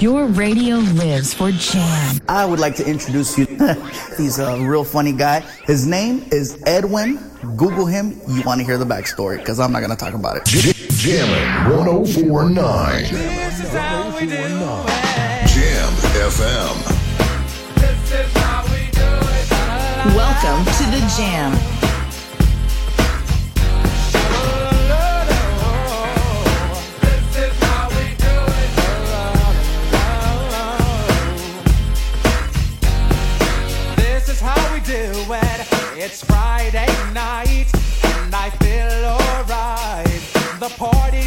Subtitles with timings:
[0.00, 2.20] Your radio lives for Jam.
[2.28, 3.46] I would like to introduce you.
[4.16, 5.40] He's a real funny guy.
[5.64, 7.18] His name is Edwin.
[7.56, 8.20] Google him.
[8.28, 10.44] You want to hear the backstory because I'm not going to talk about it.
[10.44, 13.04] Jamming 1049.
[13.06, 13.18] Jam
[16.14, 16.76] FM.
[20.14, 21.77] Welcome to the Jam.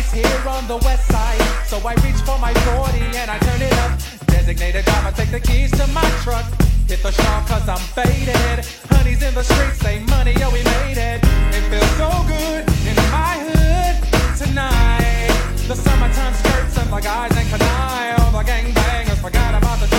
[0.02, 3.62] Party's here on the west side, so I reach for my 40 and I turn
[3.62, 3.92] it up.
[4.28, 6.46] Designated driver, take the keys to my truck.
[6.88, 8.66] Hit the shop cause I'm faded.
[8.90, 11.20] Honey's in the streets, say money, yo, we made it.
[11.56, 13.96] It feels so good in my hood
[14.38, 15.32] tonight.
[15.68, 18.20] The summertime skirts and the guys in canine.
[18.20, 19.91] All the gangbangers forgot about the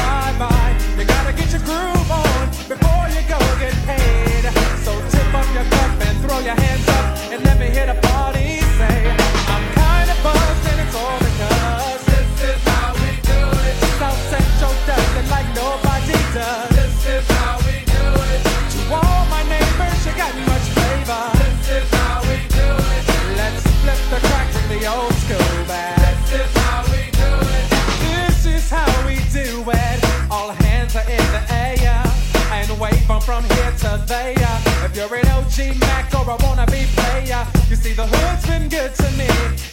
[37.83, 39.27] see the hood's been good to me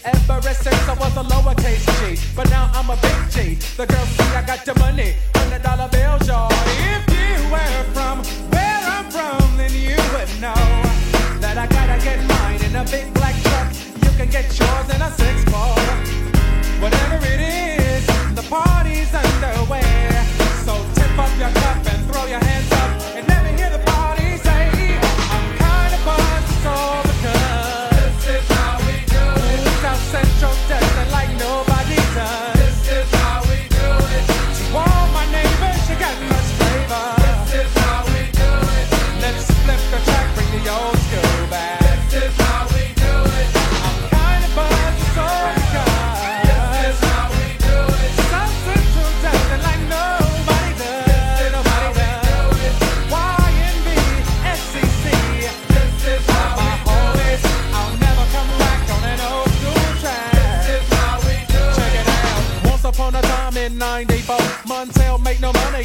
[0.03, 2.19] ever since I was a lowercase G.
[2.35, 3.55] But now I'm a big G.
[3.77, 6.49] The girls see I got the money, hundred dollar bills, y'all.
[6.93, 8.17] If you were from
[8.53, 10.63] where I'm from, then you would know
[11.43, 13.69] that I gotta get mine in a big black truck.
[14.03, 15.77] You can get yours in a six four.
[16.81, 17.08] Whatever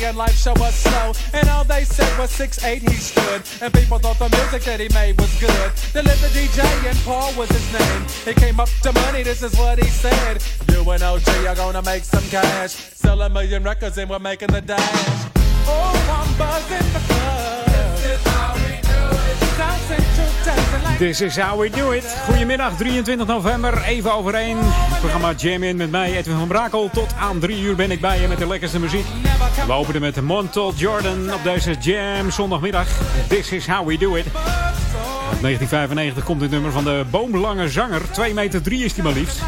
[0.03, 1.12] and life show was slow.
[1.32, 3.43] And all they said was six eight he stood.
[3.62, 5.71] And people thought the music that he made was good.
[5.93, 8.03] The DJ and Paul was his name.
[8.25, 10.43] He came up to money, this is what he said.
[10.71, 12.72] You and OG are gonna make some cash.
[12.72, 15.31] Sell a million records and we're making the dash.
[15.66, 18.63] Oh, I'm buzzing because this
[20.98, 22.16] This is how we do it.
[22.26, 24.56] Goedemiddag, 23 november, even over één.
[24.60, 26.91] Het programma Jam In met mij, Edwin van Brakel.
[26.92, 29.06] Tot aan 3 uur ben ik bij je met de lekkerste muziek.
[29.66, 32.87] We openen met Montel Jordan op deze Jam zondagmiddag.
[33.28, 34.25] This is how we do it.
[35.31, 38.10] Uit 1995 komt dit nummer van de boomlange zanger.
[38.10, 39.41] 2 meter 3 is hij maar liefst.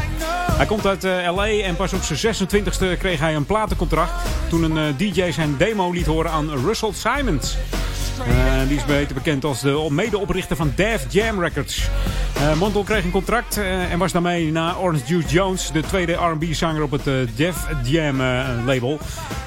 [0.51, 4.11] Hij komt uit eh, LA en pas op zijn 26e kreeg hij een platencontract.
[4.49, 7.57] Toen een eh, DJ zijn demo liet horen aan Russell Simons.
[8.19, 11.89] Eh, die is beter bekend als de medeoprichter van Def Jam Records.
[12.33, 16.13] Eh Montel kreeg een contract eh, en was daarmee na Orange Juice Jones de tweede
[16.13, 17.03] R&B-zanger op het
[17.35, 18.17] Def Jam
[18.65, 18.99] label.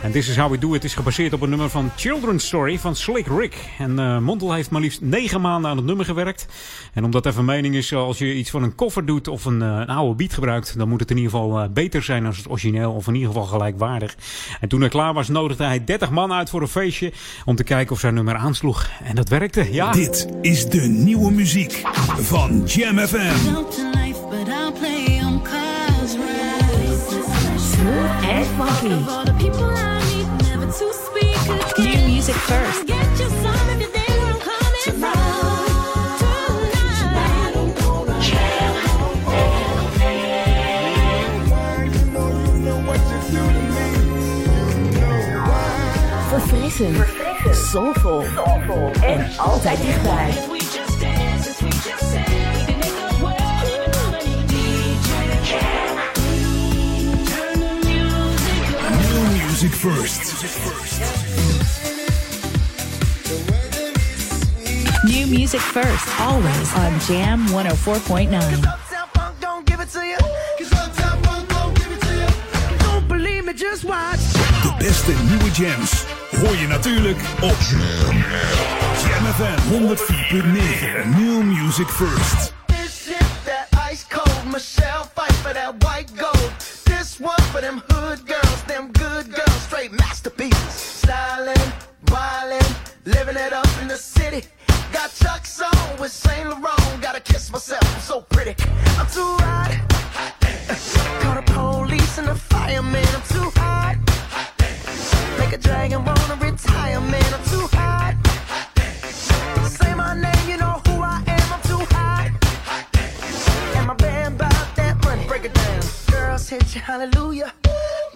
[0.03, 2.78] En This Is How We Do It is gebaseerd op een nummer van Children's Story
[2.78, 3.54] van Slick Rick.
[3.78, 6.47] En Montel heeft maar liefst negen maanden aan het nummer gewerkt.
[6.95, 9.60] En omdat er van mening is, als je iets van een koffer doet of een,
[9.60, 12.92] een oude beat gebruikt, dan moet het in ieder geval beter zijn dan het origineel
[12.92, 14.16] of in ieder geval gelijkwaardig.
[14.60, 17.12] En toen hij klaar was, nodigde hij 30 man uit voor een feestje
[17.45, 18.91] om te kijken of zijn nummer aansloeg.
[19.04, 19.92] En dat werkte, ja.
[19.92, 21.83] Dit is de nieuwe muziek
[22.18, 23.18] van Jam FM.
[31.77, 32.89] New music first.
[46.28, 47.20] Verfrissend.
[47.71, 48.25] Soulful.
[49.03, 50.31] En altijd dichtbij.
[58.99, 60.45] New music first.
[65.05, 66.07] New music first.
[66.19, 67.55] Always on Jam 104.9.
[67.55, 70.17] Uptown Funk don't give it to you.
[70.59, 72.28] 'Cause Uptown Funk don't give it to you.
[72.78, 74.21] Don't believe me, just watch.
[74.63, 81.09] De beste nieuwe jams hoor je natuurlijk op Jam, FM 104.9.
[81.16, 82.53] New music first.
[82.66, 84.44] This shit that ice cold.
[84.53, 86.53] Michelle fight for that white gold.
[86.84, 90.98] This one for them hood girls, them good girls, straight masterpieces.
[91.03, 91.71] Styling,
[93.04, 94.42] living it up in the city.
[94.92, 97.00] Got Chuck's on with Saint Laurent.
[97.03, 98.54] Gotta kiss myself, I'm so pretty.
[98.98, 99.72] I'm too hot.
[101.21, 103.06] Call the police and the fireman.
[103.15, 104.09] I'm too hot.
[105.50, 107.34] Make a dragon wanna retire, man.
[107.34, 108.14] I'm too hot.
[109.66, 111.52] Say my name, you know who I am.
[111.52, 112.30] I'm too hot.
[113.74, 115.26] And my band bought that money.
[115.26, 115.82] Break it down.
[116.08, 117.52] Girls hit you, hallelujah.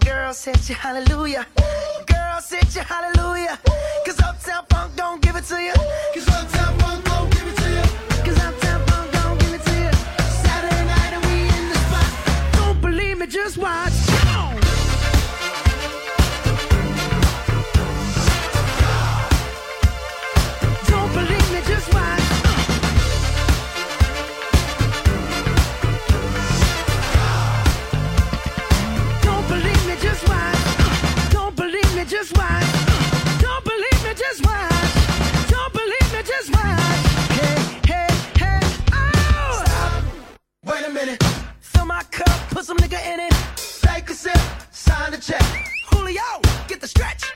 [0.05, 1.45] Girls hit you, hallelujah.
[2.07, 3.59] Girls hit you, hallelujah.
[4.05, 5.73] Cause Uptown Funk don't give it to you.
[6.13, 6.54] Cause Uptown
[42.55, 43.33] put some nigga in it.
[43.81, 44.39] Take a sip,
[44.71, 45.43] sign the check.
[45.91, 46.21] Julio,
[46.69, 47.34] get the stretch.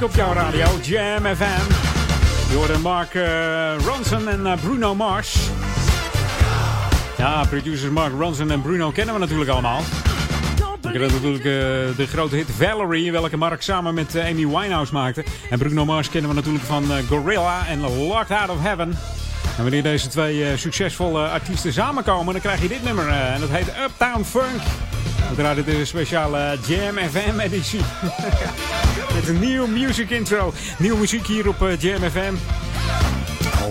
[0.00, 0.66] Op jouw radio.
[0.82, 1.72] Jam FM.
[2.54, 5.36] Hoorde Mark eh, Ronson en eh, Bruno Mars.
[7.18, 9.80] Ja, producers Mark Ronson en Bruno kennen we natuurlijk allemaal.
[10.92, 15.24] Ik had natuurlijk eh, de grote hit Valerie, welke Mark samen met Amy Winehouse maakte.
[15.50, 18.98] En Bruno Mars kennen we natuurlijk van Gorilla en Locked Out of Heaven.
[19.56, 23.08] En wanneer deze twee succesvolle artiesten samenkomen, dan krijg je dit nummer.
[23.08, 24.62] en dat heet Uptown Funk.
[25.28, 27.80] We draaien de speciale Jam FM editie.
[29.14, 30.52] Met een nieuw music intro.
[30.78, 32.61] Nieuwe muziek hier op eh, Jam FM.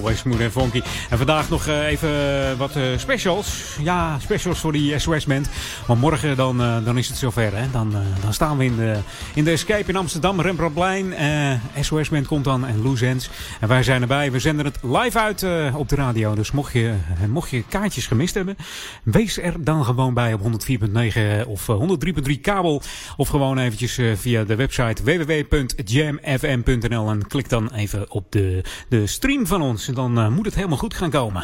[0.02, 0.82] Always smooth en funky.
[1.10, 2.10] En vandaag nog eh, even
[2.58, 3.78] wat eh, specials.
[3.84, 5.50] Ja, specials voor die SOS Band.
[5.88, 7.58] Want morgen dan, eh, dan is het zover.
[7.58, 7.70] Hè?
[7.72, 8.98] Dan, eh, dan staan we in de,
[9.34, 10.42] in de Escape in Amsterdam.
[10.42, 11.14] Rembrandtplein.
[11.14, 13.30] Eh SOS Band komt dan en Loose Ends.
[13.60, 14.32] En wij zijn erbij.
[14.32, 16.36] We zenden het live uit eh, op de radio.
[16.36, 18.56] Dus mocht je, eh, mocht je kaartjes gemist hebben.
[19.04, 22.82] Wees er dan gewoon bij op 104.9 of eh, 103.3 kabel.
[23.18, 27.10] Of gewoon eventjes eh, via de website www.jamfm.nl.
[27.10, 30.78] En klik dan even op de, de stream van ons dan eh, moet het helemaal
[30.78, 31.44] goed gaan komen.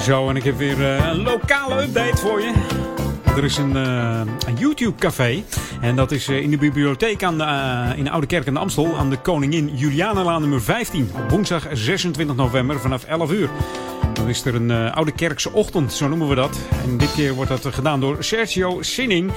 [0.00, 2.52] Zo, en ik heb weer eh, een lokale update voor je.
[3.36, 5.42] Er is een, eh, een YouTube-café.
[5.80, 8.96] En dat is in de bibliotheek aan de, in de Oude Kerk in de Amstel.
[8.96, 11.10] Aan de Koningin Julianalaan nummer 15.
[11.14, 13.50] Op woensdag 26 november vanaf 11 uur.
[14.12, 16.58] Dan is er een Oude Kerkse ochtend, zo noemen we dat.
[16.84, 19.32] En dit keer wordt dat gedaan door Sergio Sinning.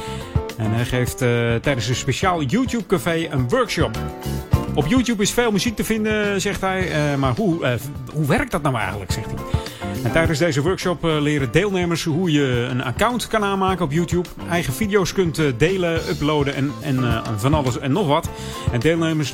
[0.57, 1.17] En hij geeft
[1.61, 3.97] tijdens een speciaal YouTube-café een workshop.
[4.75, 7.17] Op YouTube is veel muziek te vinden, zegt hij.
[7.17, 7.77] maar hoe,
[8.13, 9.63] hoe werkt dat nou eigenlijk, zegt hij.
[10.03, 14.29] En tijdens deze workshop eh, leren deelnemers hoe je een account kan aanmaken op YouTube.
[14.49, 18.29] Eigen video's kunt eh, delen, uploaden en, en eh, van alles en nog wat.
[18.71, 19.31] En deelnemers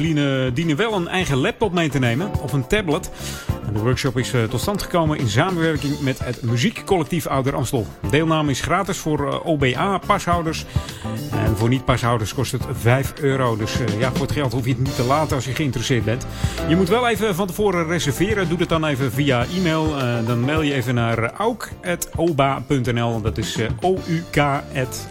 [0.53, 3.11] dienen wel een eigen laptop mee te nemen of een tablet.
[3.73, 7.87] De workshop is tot stand gekomen in samenwerking met het muziekcollectief Ouder Amstel.
[8.09, 10.65] Deelname is gratis voor OBA-pashouders.
[11.49, 13.55] En voor niet-pashouders kost het 5 euro.
[13.55, 16.25] Dus ja, voor het geld hoef je het niet te laten als je geïnteresseerd bent.
[16.67, 18.49] Je moet wel even van tevoren reserveren.
[18.49, 19.95] Doe het dan even via e-mail.
[20.25, 23.21] dan mail je even naar auk.oba.nl.
[23.21, 24.37] Dat is uh, O-U-K,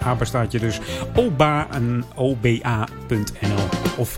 [0.03, 0.81] apenstaatje dus
[1.15, 3.69] oba en oba.nl.
[3.97, 4.15] Of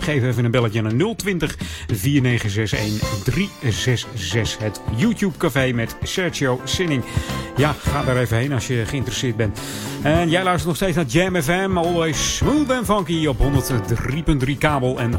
[0.00, 4.58] geef even een belletje naar 020 4961 366.
[4.58, 7.04] Het YouTube Café met Sergio Sinning.
[7.56, 9.60] Ja, ga daar even heen als je geïnteresseerd bent.
[10.02, 11.63] En jij luistert nog steeds naar Jam FM.
[11.72, 15.18] Always smooth and funky op 103.3 kabel en 104.9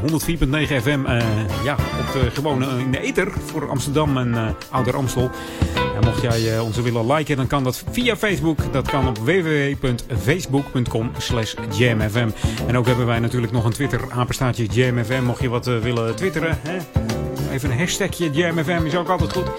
[0.82, 1.00] FM.
[1.06, 1.22] Uh,
[1.64, 5.30] ja, op de gewone in de ether voor Amsterdam en uh, Ouder Amstel.
[5.74, 8.72] En mocht jij ons willen liken, dan kan dat via Facebook.
[8.72, 12.28] Dat kan op www.facebook.com slash jamfm.
[12.66, 15.22] En ook hebben wij natuurlijk nog een Twitter apenstaatje jamfm.
[15.22, 16.76] Mocht je wat willen twitteren, hè?
[17.52, 19.50] even een hashtagje jamfm is ook altijd goed.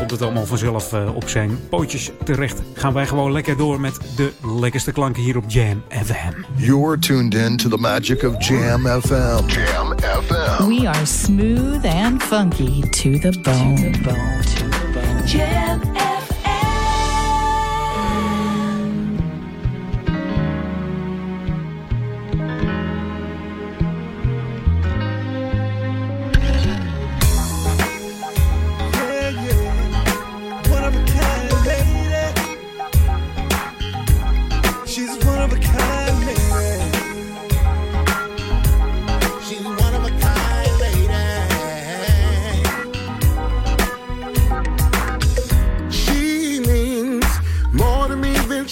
[0.00, 2.62] Komt het allemaal vanzelf uh, op zijn pootjes terecht.
[2.74, 6.32] Gaan wij gewoon lekker door met de lekkerste klanken hier op Jam FM.
[6.56, 9.46] You're tuned in to the magic of Jam FM.
[9.46, 10.68] Jam FM.
[10.68, 13.74] We are smooth and funky to the bone.
[13.74, 14.40] To the bone.
[14.42, 15.26] To the bone.
[15.26, 15.99] Jam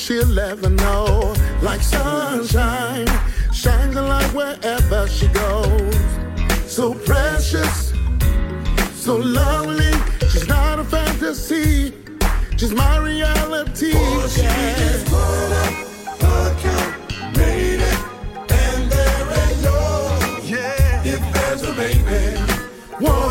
[0.09, 1.35] she'll ever know.
[1.61, 3.07] Like sunshine,
[3.53, 5.97] shines a light wherever she goes.
[6.67, 7.93] So precious,
[8.95, 9.93] so lovely.
[10.31, 11.93] She's not a fantasy,
[12.57, 13.93] she's my reality.
[13.95, 14.77] Oh, she yeah.
[14.79, 16.91] just put up her
[17.37, 18.01] made it,
[18.65, 19.81] and there ain't no
[20.43, 21.03] yeah.
[21.05, 22.41] if there's a baby.
[22.99, 23.28] What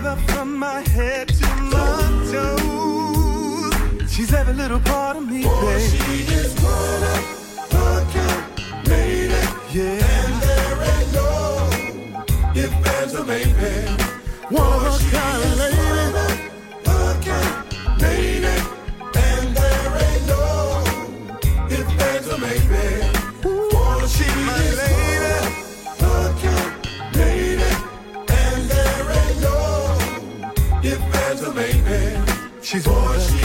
[0.00, 2.00] my head to my
[2.32, 4.10] toes.
[4.10, 5.96] She's every little part of me, Boy, baby.
[5.98, 9.48] she is one of a kind, made it.
[9.72, 10.14] Yeah.
[10.16, 11.70] And there ain't no
[12.54, 13.50] if there's a maybe.
[14.50, 15.51] One of a kind
[32.72, 33.41] She's one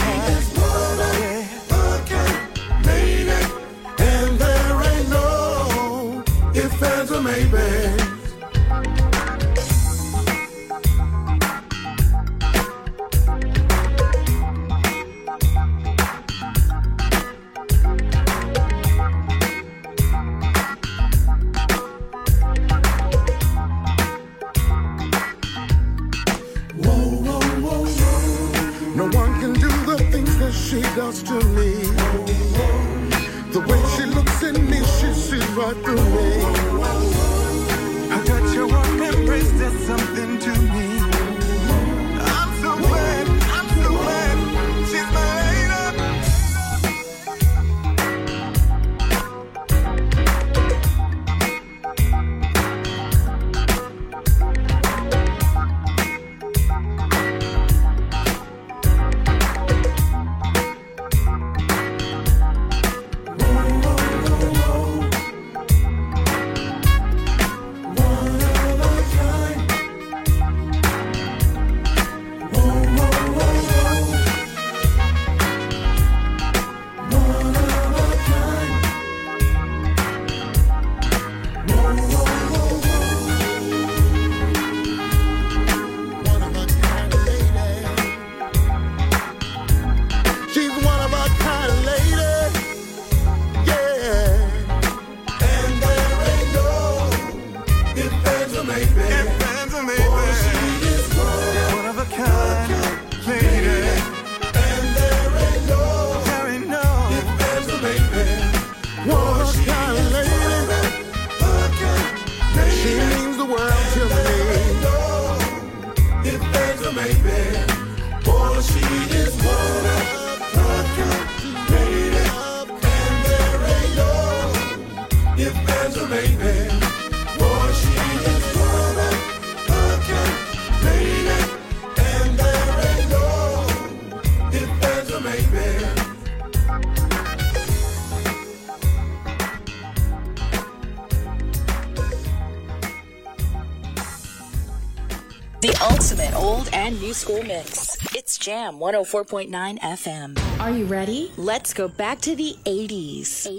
[146.90, 147.96] new school mix.
[148.14, 150.60] It's Jam 104.9 FM.
[150.60, 151.30] Are you ready?
[151.36, 153.57] Let's go back to the 80s.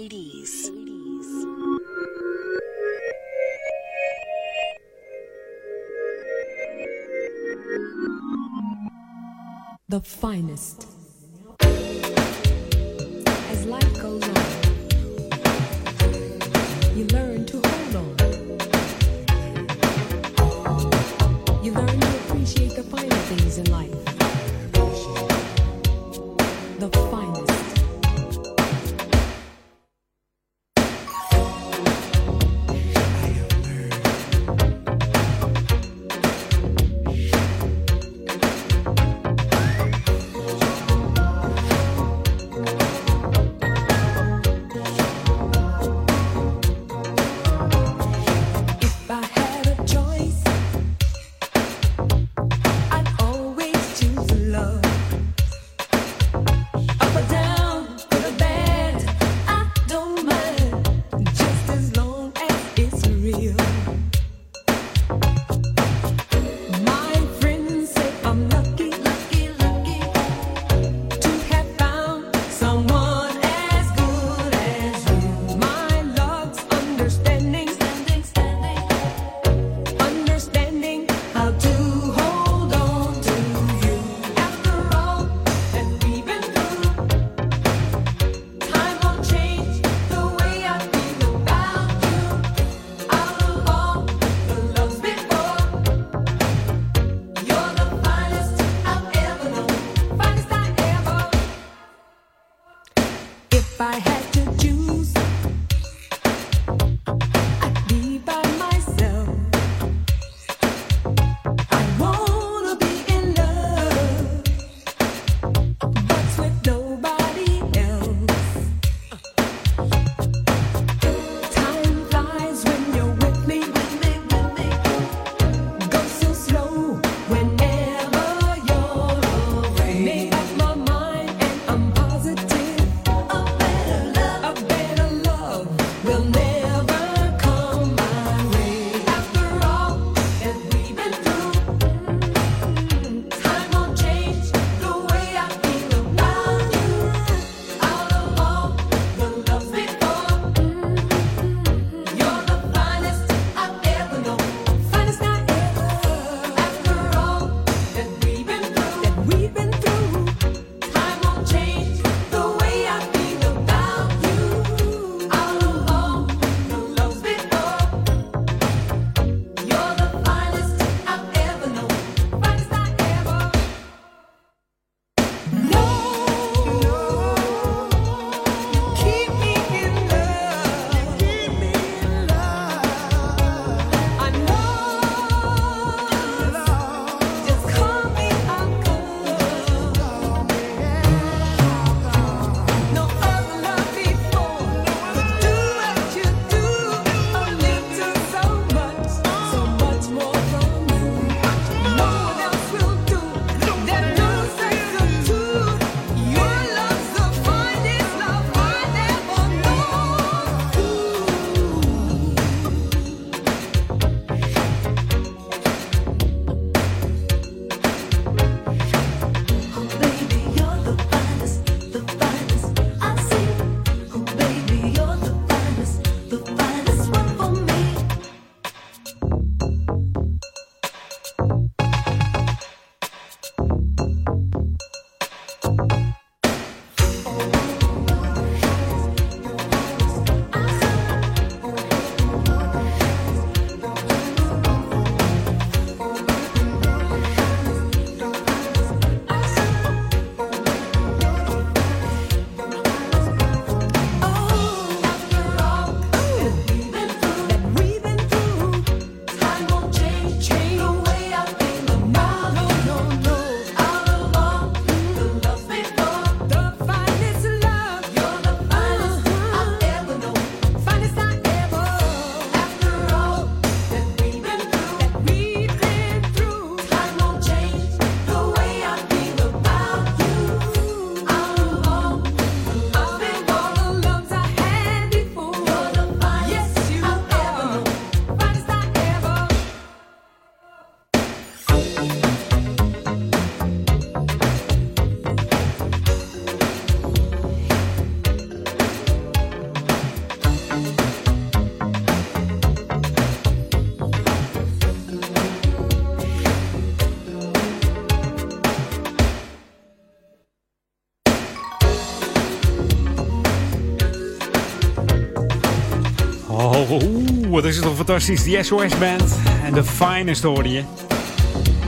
[317.60, 318.42] Wat is het toch fantastisch.
[318.42, 320.82] Die SOS Band en de Finest hoorde je.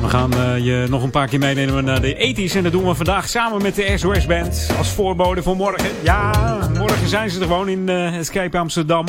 [0.00, 2.56] We gaan eh, je nog een paar keer meenemen naar de 80s.
[2.56, 4.70] En dat doen we vandaag samen met de SOS Band.
[4.78, 5.90] Als voorbode voor morgen.
[6.02, 9.06] Ja, morgen zijn ze er gewoon in eh, Escape Amsterdam.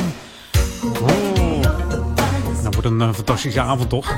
[1.02, 1.62] Oh,
[2.62, 4.16] dat wordt een eh, fantastische avond toch?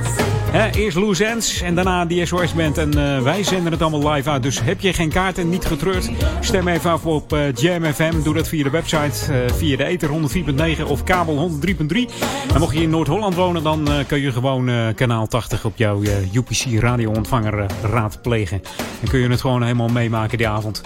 [0.52, 2.78] Eerst Loose Ends en daarna die SOS Band.
[2.78, 4.42] En eh, wij zenden het allemaal live uit.
[4.42, 6.10] Dus heb je geen kaart en niet getreurd?
[6.40, 8.22] Stem even af op eh, Jam FM.
[8.22, 12.08] Doe dat via de website, eh, via de Ether 104.9 of kabel 103.3.
[12.54, 16.80] En mocht je in Noord-Holland wonen, dan kun je gewoon kanaal 80 op jouw UPC
[16.80, 18.62] radio-ontvanger raadplegen.
[19.02, 20.82] En kun je het gewoon helemaal meemaken die avond.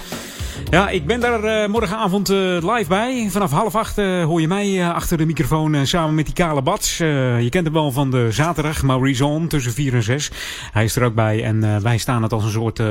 [0.70, 3.28] Ja, ik ben daar eh, morgenavond eh, live bij.
[3.30, 6.34] Vanaf half acht eh, hoor je mij eh, achter de microfoon eh, samen met die
[6.34, 7.00] kale Bats.
[7.00, 10.30] Eh, je kent hem wel van de zaterdag, Maurice On, tussen 4 en 6.
[10.72, 12.86] Hij is er ook bij en eh, wij staan het als een soort eh,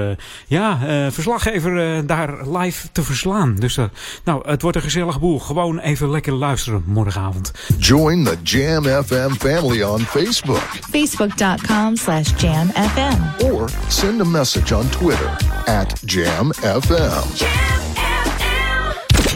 [0.47, 3.55] ja, eh, verslaggever eh, daar live te verslaan.
[3.55, 3.77] Dus
[4.23, 5.39] nou, het wordt een gezellig boel.
[5.39, 7.51] Gewoon even lekker luisteren morgenavond.
[7.77, 13.43] Join the Jam FM family on Facebook Facebook.com slash jamfm.
[13.43, 15.29] or send a message on Twitter
[15.65, 17.48] at JamFM.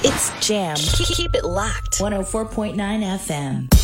[0.01, 0.75] It's Jam.
[0.75, 1.99] Keep it locked.
[1.99, 2.75] 104.9
[3.25, 3.81] FM.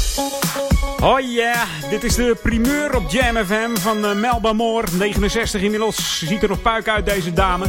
[1.04, 4.88] Oh yeah, dit is de primeur op Jam FM van eh, Melba Moore.
[4.98, 6.24] 69 inmiddels.
[6.26, 7.66] Ziet er nog puik uit, deze dame.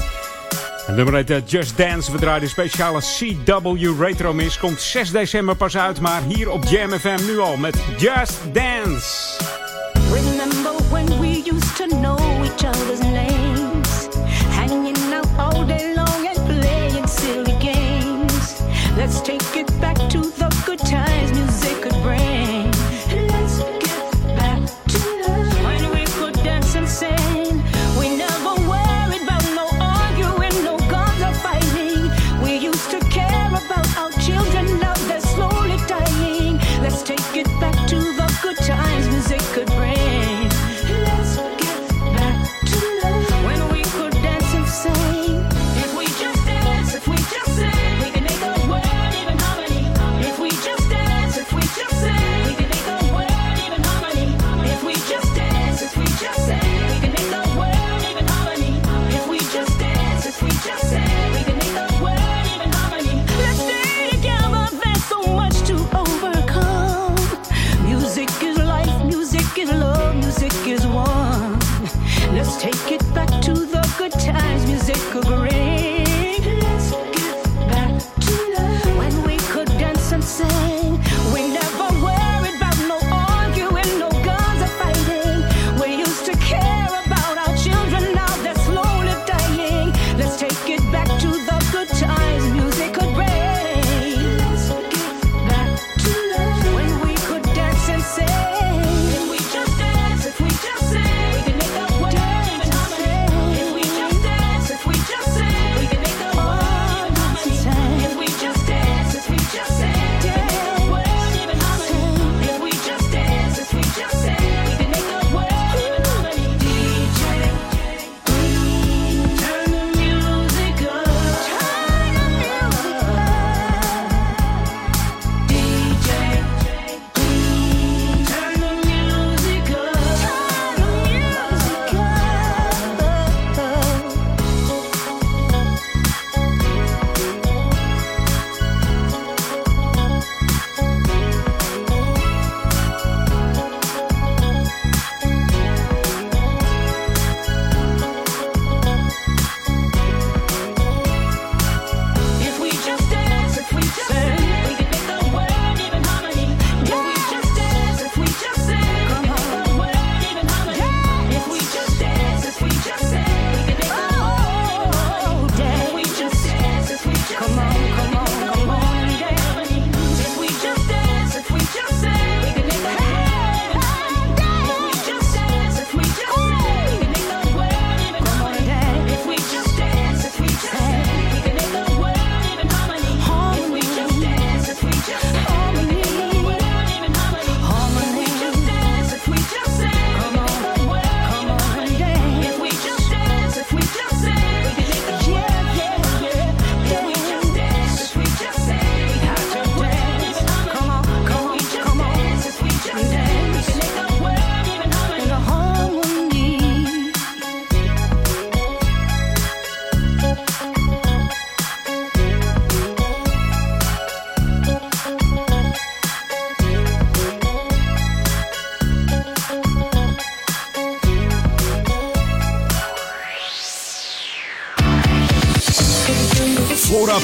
[0.87, 2.13] Het nummer heet eh, Just Dance.
[2.13, 4.59] We draaien de speciale CW Retro Mix.
[4.59, 9.70] Komt 6 december pas uit, maar hier op Jam FM nu al met Just Dance.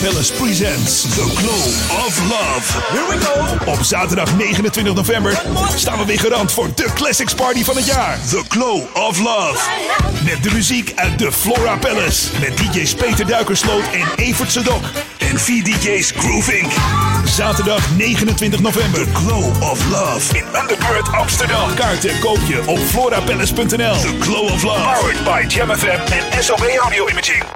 [0.07, 1.64] Palace presents The Glow
[2.07, 2.66] of Love.
[2.92, 3.71] Here we go.
[3.73, 5.42] Op zaterdag 29 november
[5.77, 8.19] staan we weer garant voor de Classics Party van het jaar.
[8.29, 9.59] The Glow of Love.
[10.25, 12.29] Met de muziek uit de Flora Palace.
[12.40, 14.83] Met DJ's Peter Duikersloot en Evert Sedok.
[15.19, 16.73] En vier DJ's Groove Inc.
[17.25, 19.05] Zaterdag 29 november.
[19.05, 20.38] The Glow of Love.
[20.38, 21.75] In Underbird Amsterdam.
[21.75, 24.01] Kaarten koop je op florapalace.nl.
[24.01, 24.81] The Glow of Love.
[24.81, 27.56] Powered by Jam FM en SOB Audio Imaging.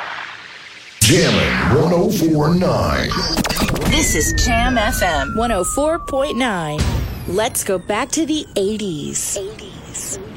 [1.11, 3.09] Jammin' 1049.
[3.91, 6.81] This is Jam FM 104.9.
[7.27, 9.37] Let's go back to the 80s.
[9.37, 10.30] 80s.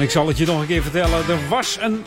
[0.00, 1.28] En ik zal het je nog een keer vertellen.
[1.28, 2.04] Er was een,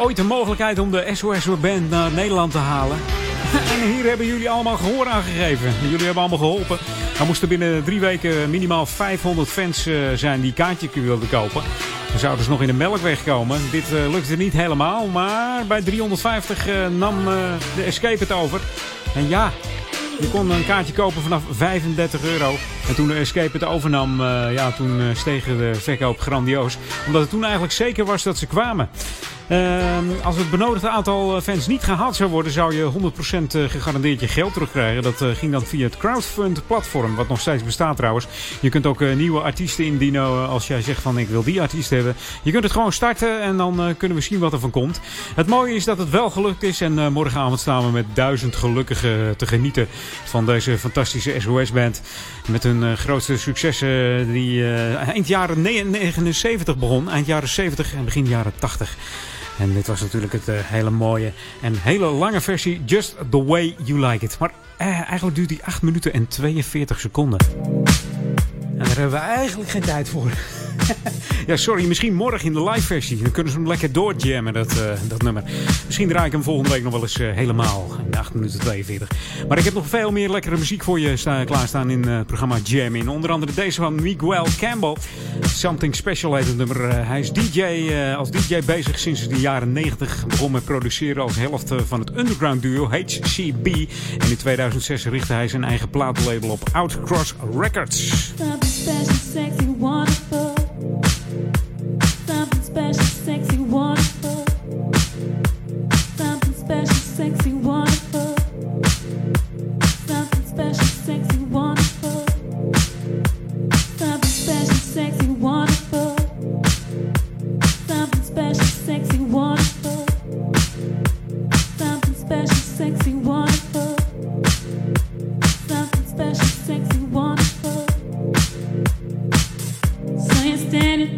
[0.00, 2.96] ooit een mogelijkheid om de SOS Band naar Nederland te halen.
[3.72, 5.72] En hier hebben jullie allemaal gehoor aan gegeven.
[5.82, 6.78] Jullie hebben allemaal geholpen.
[7.18, 11.62] Er moesten binnen drie weken minimaal 500 fans eh, zijn die kaartje wilden kopen.
[12.10, 13.60] Dan zouden ze nog in de melkweg komen.
[13.70, 17.24] Dit eh, lukte niet helemaal, maar bij 350 eh, nam
[17.74, 18.60] de Escape het over.
[19.14, 19.52] En ja,
[20.20, 22.54] je kon een kaartje kopen vanaf 35 euro.
[22.88, 26.78] En toen Escape het overnam, eh, ja, toen eh, stegen de verkoop grandioos.
[27.06, 28.88] Omdat het toen eigenlijk zeker was dat ze kwamen.
[29.50, 33.64] Ehm, als het benodigde aantal eh, fans niet gehaald zou worden, zou je 100% eh,
[33.64, 35.02] gegarandeerd je geld terugkrijgen.
[35.02, 38.26] Dat eh, ging dan via het crowdfund platform, wat nog steeds bestaat trouwens.
[38.60, 42.14] Je kunt ook nieuwe artiesten indienen als jij zegt van ik wil die artiest hebben.
[42.42, 45.00] Je kunt het gewoon starten en dan kunnen we zien wat er van komt.
[45.34, 49.36] Het mooie is dat het wel gelukt is en morgenavond staan we met duizend gelukkigen
[49.36, 49.88] te genieten
[50.24, 52.02] van deze fantastische SOS-band.
[52.46, 58.26] Met hun grootste successen die eind jaren ne- 79 begon, eind jaren 70 en begin
[58.26, 58.96] jaren 80.
[59.60, 63.74] En dit was natuurlijk het eh, hele mooie en hele lange versie Just The Way
[63.84, 64.36] You Like It.
[64.38, 67.38] Maar eh, eigenlijk duurt die 8 minuten en 42 seconden.
[68.78, 70.30] En daar hebben we eigenlijk geen tijd voor.
[71.46, 73.16] ja, sorry, misschien morgen in de live versie.
[73.22, 75.42] Dan kunnen ze hem lekker doorjammen, dat, eh, dat nummer.
[75.86, 77.86] Misschien draai ik hem volgende week nog wel eens eh, helemaal.
[78.06, 79.08] In 8 minuten 42.
[79.48, 82.26] Maar ik heb nog veel meer lekkere muziek voor je sta, klaarstaan in eh, het
[82.26, 82.94] programma Jam.
[82.94, 84.96] In onder andere deze van Miguel Campbell.
[85.40, 87.06] Something Special heet het nummer.
[87.06, 90.26] Hij is DJ, als DJ bezig sinds de jaren 90.
[90.26, 93.66] Begon met produceren als helft van het underground duo HCB.
[94.18, 98.32] En in 2006 richtte hij zijn eigen platenlabel op Outcross Records.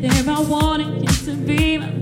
[0.02, 2.01] There, I wanted you to be my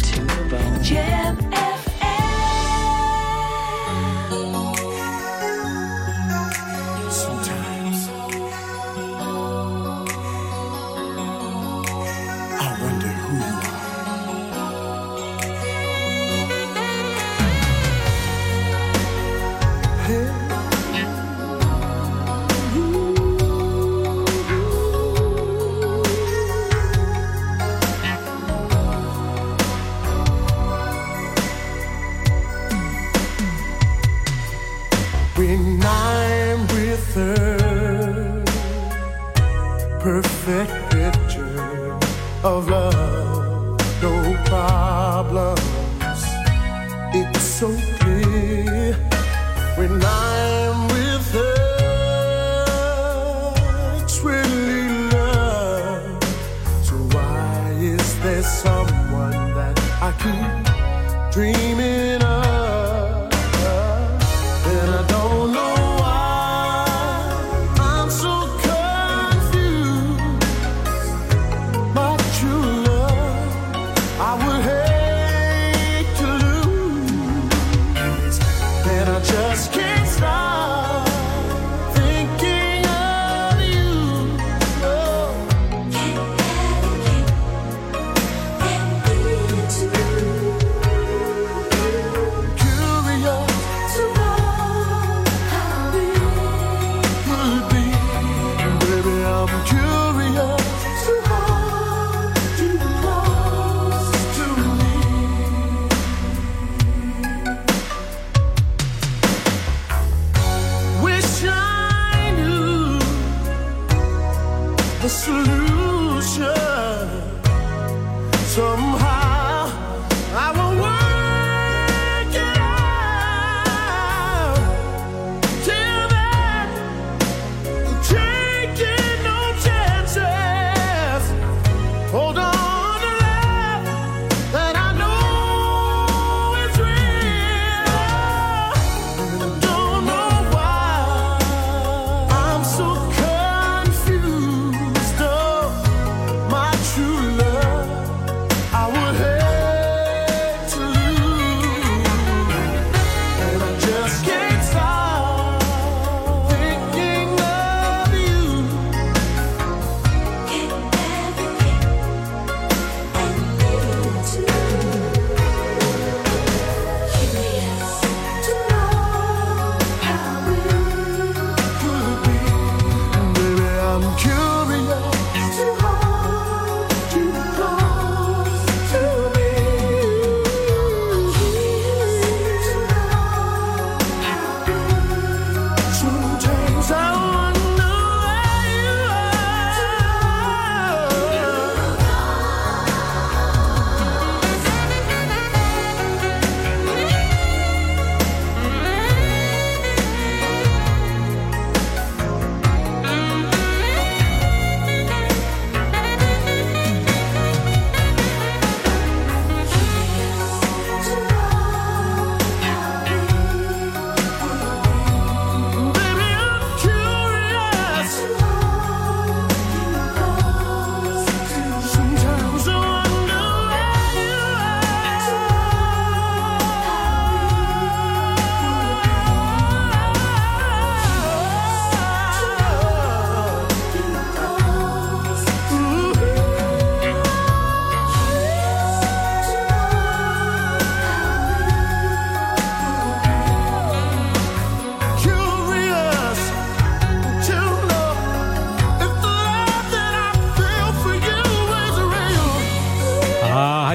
[35.51, 38.41] When I'm with her,
[39.99, 41.99] perfect picture
[42.41, 46.21] of love, no problems.
[47.13, 47.67] It's so
[47.99, 48.95] clear
[49.75, 51.65] when I'm with her,
[54.01, 56.23] it's really love.
[56.85, 62.00] So why is there someone that I keep dreaming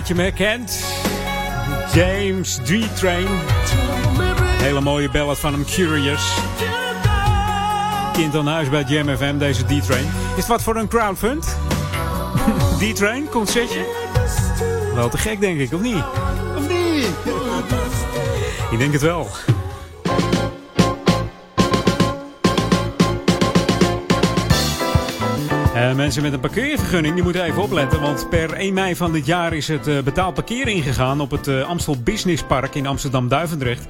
[0.07, 0.85] had je me herkend?
[1.95, 3.27] James D-Train.
[4.63, 6.35] Hele mooie ballad van hem, Curious.
[8.13, 10.05] Kind aan huis bij Jam FM, deze D-Train.
[10.05, 11.57] Is het wat voor een crowdfund?
[12.81, 13.85] D-Train, concertje?
[14.95, 16.05] Wel te gek, denk ik, of niet?
[16.57, 17.07] Of niet?
[18.71, 19.29] Ik denk het wel.
[25.77, 28.01] Uh, mensen met een parkeervergunning die moeten even opletten.
[28.01, 31.47] Want per 1 mei van dit jaar is het uh, betaald parkeer ingegaan op het
[31.47, 33.87] uh, Amstel Business Park in Amsterdam-Duivendrecht.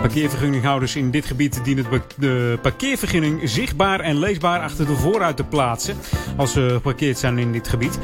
[0.00, 1.86] Parkeervergunninghouders in dit gebied dienen
[2.16, 5.96] de parkeervergunning zichtbaar en leesbaar achter de voorruit te plaatsen.
[6.36, 7.98] Als ze geparkeerd zijn in dit gebied.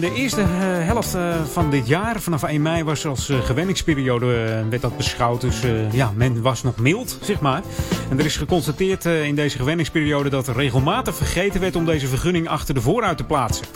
[0.00, 1.16] de eerste helft
[1.52, 4.26] van dit jaar, vanaf 1 mei, was als gewenningsperiode
[4.70, 5.40] werd dat beschouwd.
[5.40, 5.60] Dus
[5.90, 7.62] ja, men was nog mild, zeg maar.
[8.10, 12.74] En er is geconstateerd in deze gewenningsperiode dat regelmatig vergeten werd om deze vergunning achter
[12.74, 13.66] de voorruit te plaatsen.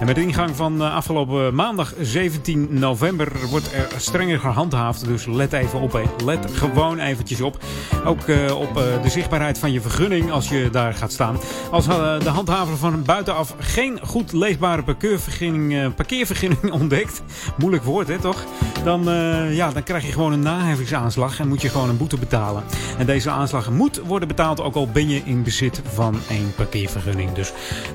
[0.00, 5.04] En met de ingang van afgelopen maandag 17 november wordt er strenger gehandhaafd.
[5.04, 6.00] Dus let even op.
[6.24, 7.58] Let gewoon eventjes op.
[8.04, 11.38] Ook uh, op uh, de zichtbaarheid van je vergunning als je daar gaat staan.
[11.70, 17.22] Als de handhaver van buitenaf geen goed leesbare parkeervergunning, parkeervergunning ontdekt.
[17.56, 18.44] Moeilijk woord, hè toch?
[18.84, 19.04] Dan,
[19.50, 22.62] ja, dan krijg je gewoon een naheffingsaanslag en moet je gewoon een boete betalen.
[22.98, 27.32] En deze aanslag moet worden betaald ook al ben je in bezit van een parkeervergunning.
[27.32, 27.52] Dus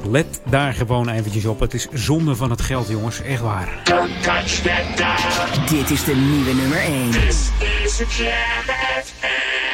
[0.10, 1.60] let daar gewoon eventjes op.
[1.60, 3.22] Het is zonde van het geld, jongens.
[3.22, 3.82] Echt waar.
[5.70, 7.12] Dit is de nieuwe nummer 1.
[7.12, 7.50] This
[7.84, 9.73] is a Jam FM.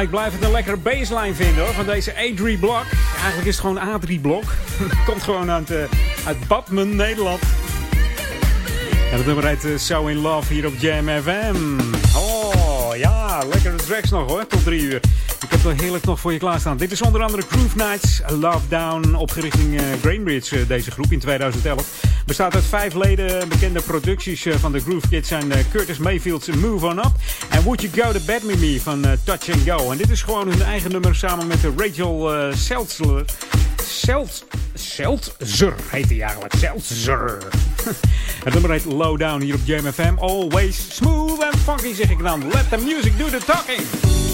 [0.00, 2.84] Ah, ik blijf het een lekkere baseline vinden hoor, van deze A3 Block.
[3.14, 4.44] Eigenlijk is het gewoon A3 Blok.
[5.06, 5.82] Komt gewoon uit, eh,
[6.24, 7.42] uit Badmen, Nederland.
[9.10, 11.80] En het nummer heet eh, So In Love hier op Jam FM.
[12.16, 15.00] Oh ja, lekkere tracks nog hoor, tot drie uur.
[15.42, 16.76] Ik heb er heerlijk nog voor je klaarstaan.
[16.76, 21.18] Dit is onder andere Groove Nights, Love Down, opgericht in eh, Greenbridge, deze groep in
[21.18, 22.04] 2011.
[22.26, 23.48] Bestaat uit vijf leden.
[23.48, 27.12] Bekende producties van de Groove Kids zijn Curtis Mayfield's Move On Up
[27.60, 29.90] en Would You Go To Bed With Me van eh, Touch and Go.
[29.90, 33.24] En dit is gewoon hun eigen nummer samen met de Rachel eh Seltzler.
[33.84, 34.44] Selt,
[34.74, 36.54] Seltzer heet hij eigenlijk.
[36.58, 37.38] Seltzer.
[38.44, 40.14] Het nummer heet Low Down hier op JMFM.
[40.18, 42.48] Always smooth and funky zeg ik dan.
[42.52, 44.29] Let the music do the talking.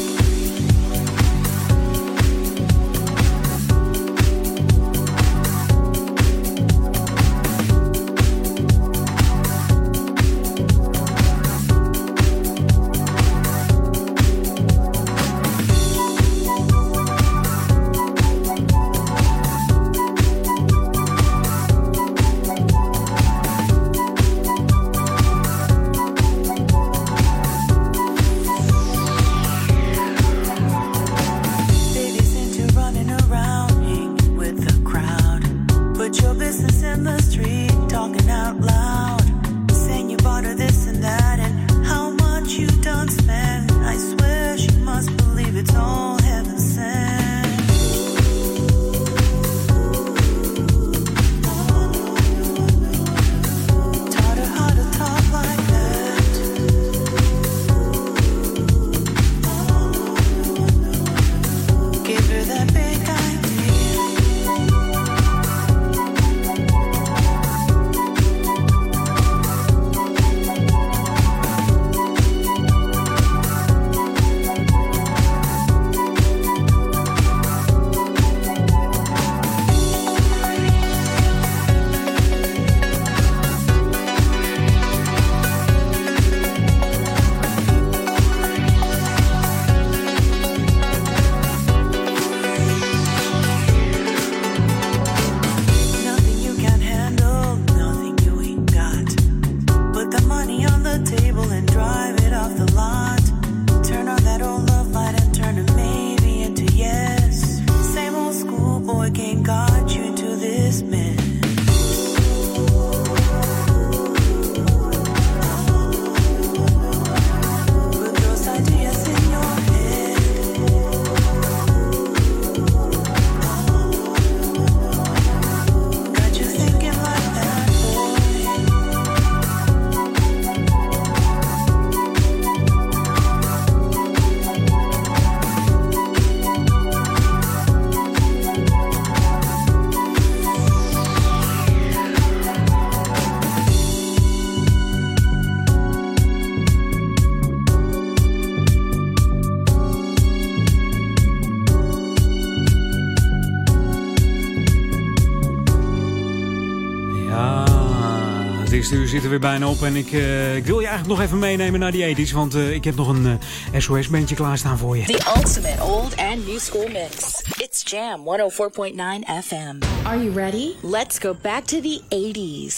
[159.17, 159.83] Zit er weer bijna op.
[159.83, 162.33] En ik, eh, ik wil je eigenlijk nog even meenemen naar die edies.
[162.33, 163.39] Want eh, ik heb nog een
[163.77, 165.05] SOS-bandje klaarstaan voor je.
[165.05, 167.43] The ultimate old and new school mix.
[167.57, 169.83] It's Jam 104.9 FM.
[170.03, 170.69] Are you ready?
[170.83, 172.75] Let's go back to the 80s.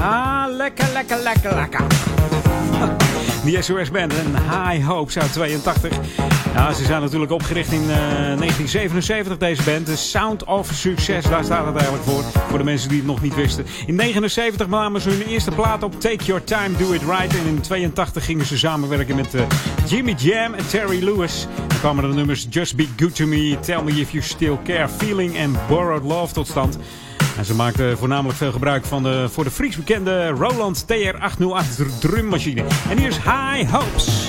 [0.00, 1.84] Ah, lekker, lekker, lekker, lekker.
[3.44, 6.33] Die SOS Band en High Hopes uit 82.
[6.54, 9.86] Ja, ze zijn natuurlijk opgericht in eh, 1977, deze band.
[9.86, 12.22] De Sound of Success, daar staat het eigenlijk voor.
[12.48, 13.66] Voor de mensen die het nog niet wisten.
[13.86, 17.36] In 79 namen ze hun eerste plaat op Take Your Time, Do It Right.
[17.38, 19.42] En in 82 gingen ze samenwerken met eh,
[19.88, 21.46] Jimmy Jam en Terry Lewis.
[21.68, 24.88] Dan kwamen de nummers Just Be Good To Me, Tell Me If You Still Care,
[24.88, 26.78] Feeling and Borrowed Love tot stand.
[27.36, 32.64] En ze maakten voornamelijk veel gebruik van de voor de Freaks bekende Roland TR-808 drummachine.
[32.90, 34.28] En hier is High Hopes.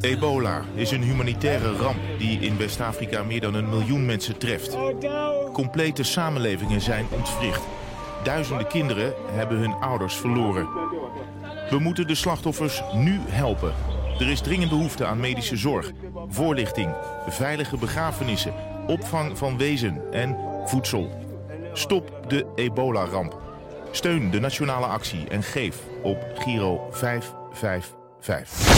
[0.00, 4.76] Ebola is een humanitaire ramp die in West-Afrika meer dan een miljoen mensen treft.
[5.52, 7.62] Complete samenlevingen zijn ontwricht.
[8.24, 10.68] Duizenden kinderen hebben hun ouders verloren.
[11.70, 13.74] We moeten de slachtoffers nu helpen.
[14.18, 15.90] Er is dringend behoefte aan medische zorg,
[16.28, 16.94] voorlichting,
[17.28, 18.54] veilige begrafenissen,
[18.86, 21.10] opvang van wezen en voedsel.
[21.72, 23.40] Stop de ebola-ramp.
[23.90, 28.77] Steun de nationale actie en geef op Giro 555.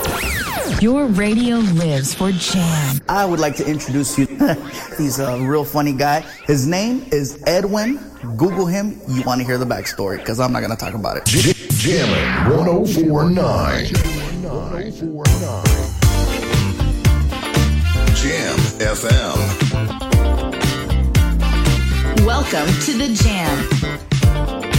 [0.81, 2.99] Your radio lives for Jam.
[3.07, 4.25] I would like to introduce you.
[4.97, 6.21] He's a real funny guy.
[6.47, 7.99] His name is Edwin.
[8.35, 8.99] Google him.
[9.07, 11.25] You want to hear the backstory because I'm not going to talk about it.
[11.25, 13.85] Jammin' 1049.
[18.15, 19.37] Jam FM.
[22.25, 24.70] Welcome to the Jam.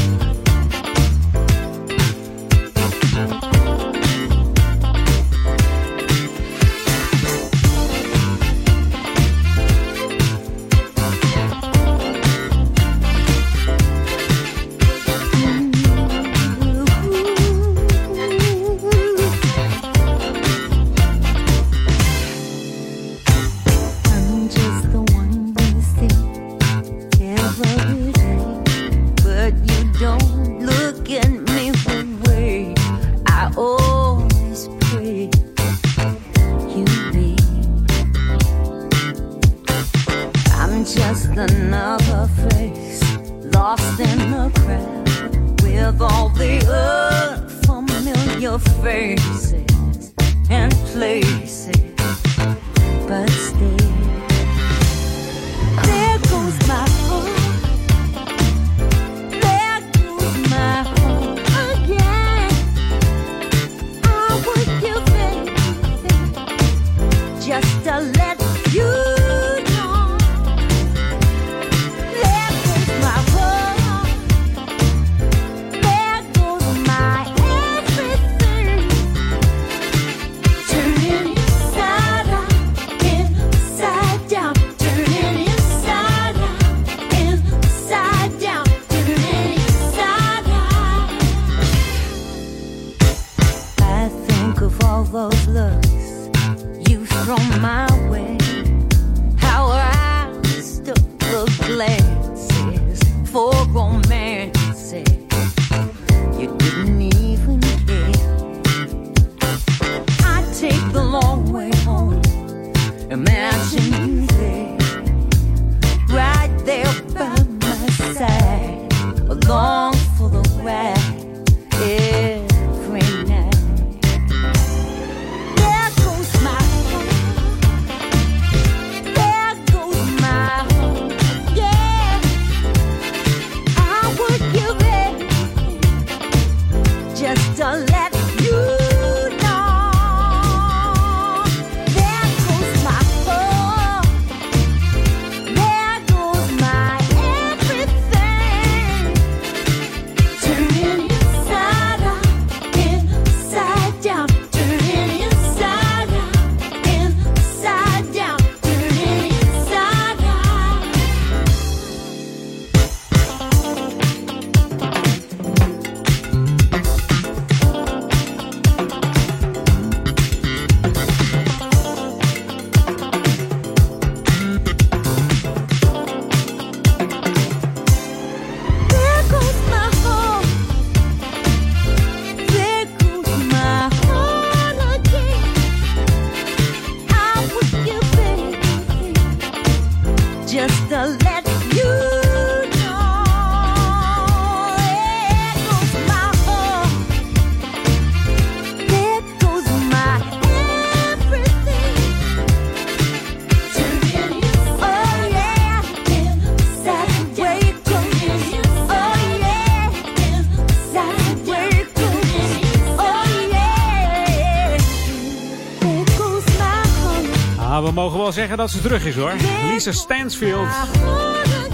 [217.93, 219.33] Mogen wel zeggen dat ze terug is hoor.
[219.71, 220.69] Lisa Stansfield.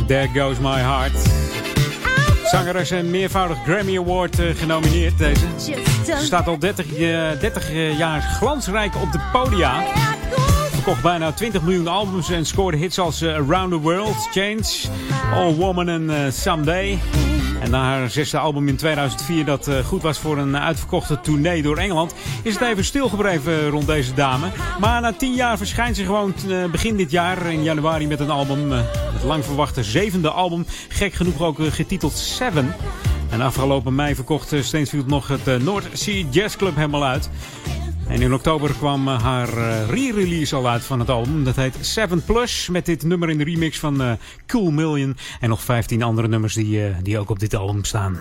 [0.06, 1.12] There goes my heart.
[2.44, 5.46] Zangeres en meervoudig Grammy Award eh, genomineerd deze.
[6.04, 9.82] Ze staat al 30, eh, 30 jaar glansrijk op de podia.
[10.88, 14.88] Verkocht bijna 20 miljoen albums en scoorde hits als eh, Around the World, Change,
[15.34, 16.98] All Woman en eh, Someday.
[17.60, 21.62] En na haar zesde album in 2004 dat eh, goed was voor een uitverkochte tournee
[21.62, 22.14] door Engeland...
[22.42, 24.46] is het even stilgebleven rond deze dame.
[24.80, 28.30] Maar na 10 jaar verschijnt ze gewoon eh, begin dit jaar in januari met een
[28.30, 28.72] album.
[28.72, 28.80] eh,
[29.18, 30.66] het lang verwachte zevende album.
[30.88, 32.74] Gek genoeg ook eh, getiteld Seven.
[33.30, 37.30] En afgelopen mei verkocht eh, Stainsfield nog het eh, North Sea Jazz Club helemaal uit.
[38.08, 41.44] En in oktober kwam eh, haar eh, re-release al uit van het album.
[41.44, 42.68] Dat heet 7 Plus.
[42.68, 44.12] Met dit nummer in de remix van eh,
[44.46, 45.16] Cool Million.
[45.40, 48.18] En nog 15 andere nummers die, die ook op dit album staan.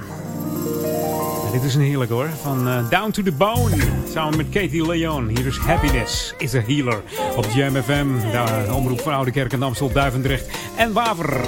[1.51, 2.29] Dit is een heerlijk hoor.
[2.41, 3.75] Van Down to the Bone.
[4.13, 5.27] Samen met Katie Leon.
[5.27, 7.01] Hier is Happiness is a Healer.
[7.35, 8.07] Op Jam FM.
[8.31, 11.39] De omroep van Oude Kerk en Amstel, Duivendrecht en Waver.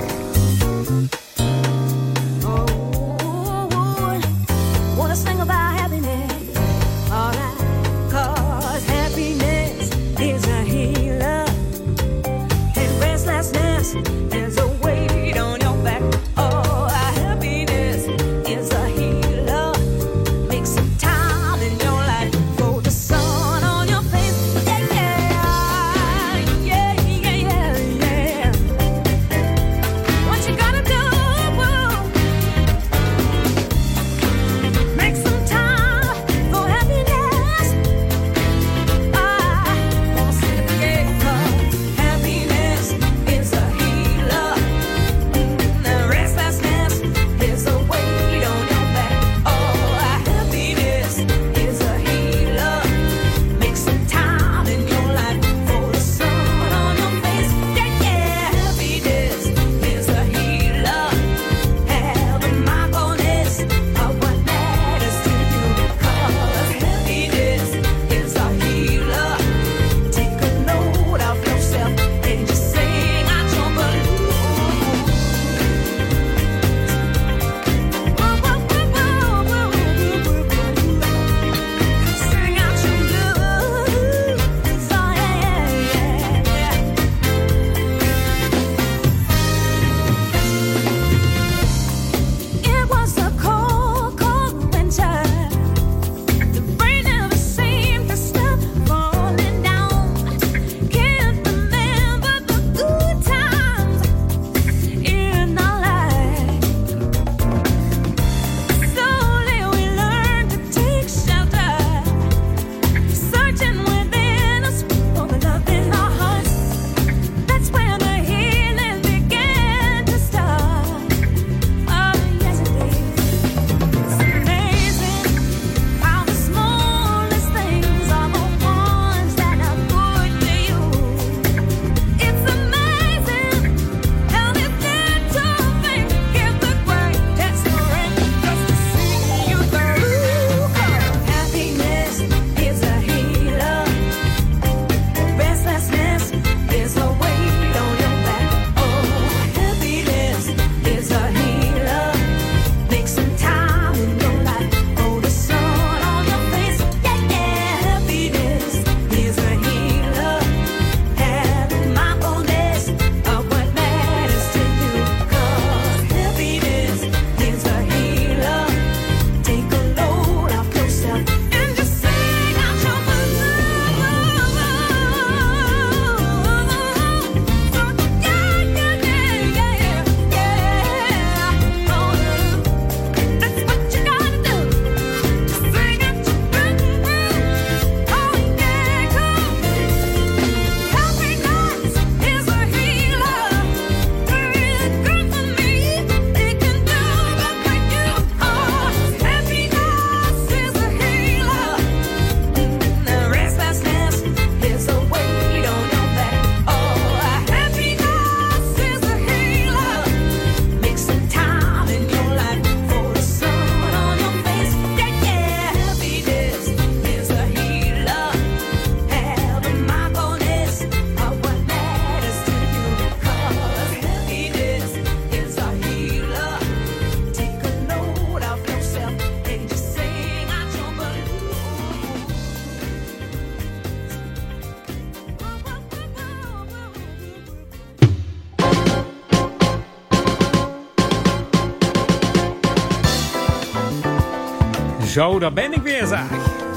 [245.20, 246.24] Zo, daar ben ik weer, zeg.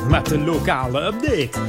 [0.09, 1.51] Met de lokale update.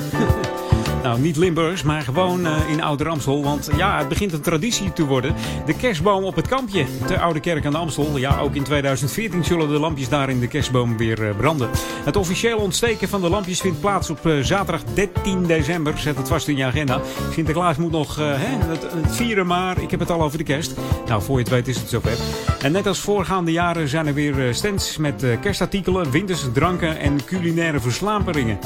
[1.04, 3.44] Nou, niet Limburgs, maar gewoon eh, in Oude Amstel.
[3.44, 5.36] Want ja, het begint een traditie te worden.
[5.66, 6.86] De kerstboom op het kampje.
[7.08, 8.18] De Oude Kerk aan de Amstel.
[8.18, 11.70] Ja, ook in 2014 zullen de lampjes daar in de kerstboom weer eh, branden.
[12.04, 15.98] Het officiële ontsteken van de lampjes vindt plaats op eh, zaterdag 13 december.
[15.98, 17.02] Zet het vast in je agenda.
[17.32, 20.74] Sinterklaas moet nog hè, het, het, vieren, maar ik heb het al over de kerst.
[21.08, 22.18] Nou, voor je het weet is het zover.
[22.64, 27.80] En net als voorgaande jaren zijn er weer stands met kerstartikelen, winterse dranken en culinaire
[27.80, 28.60] verslamperingen.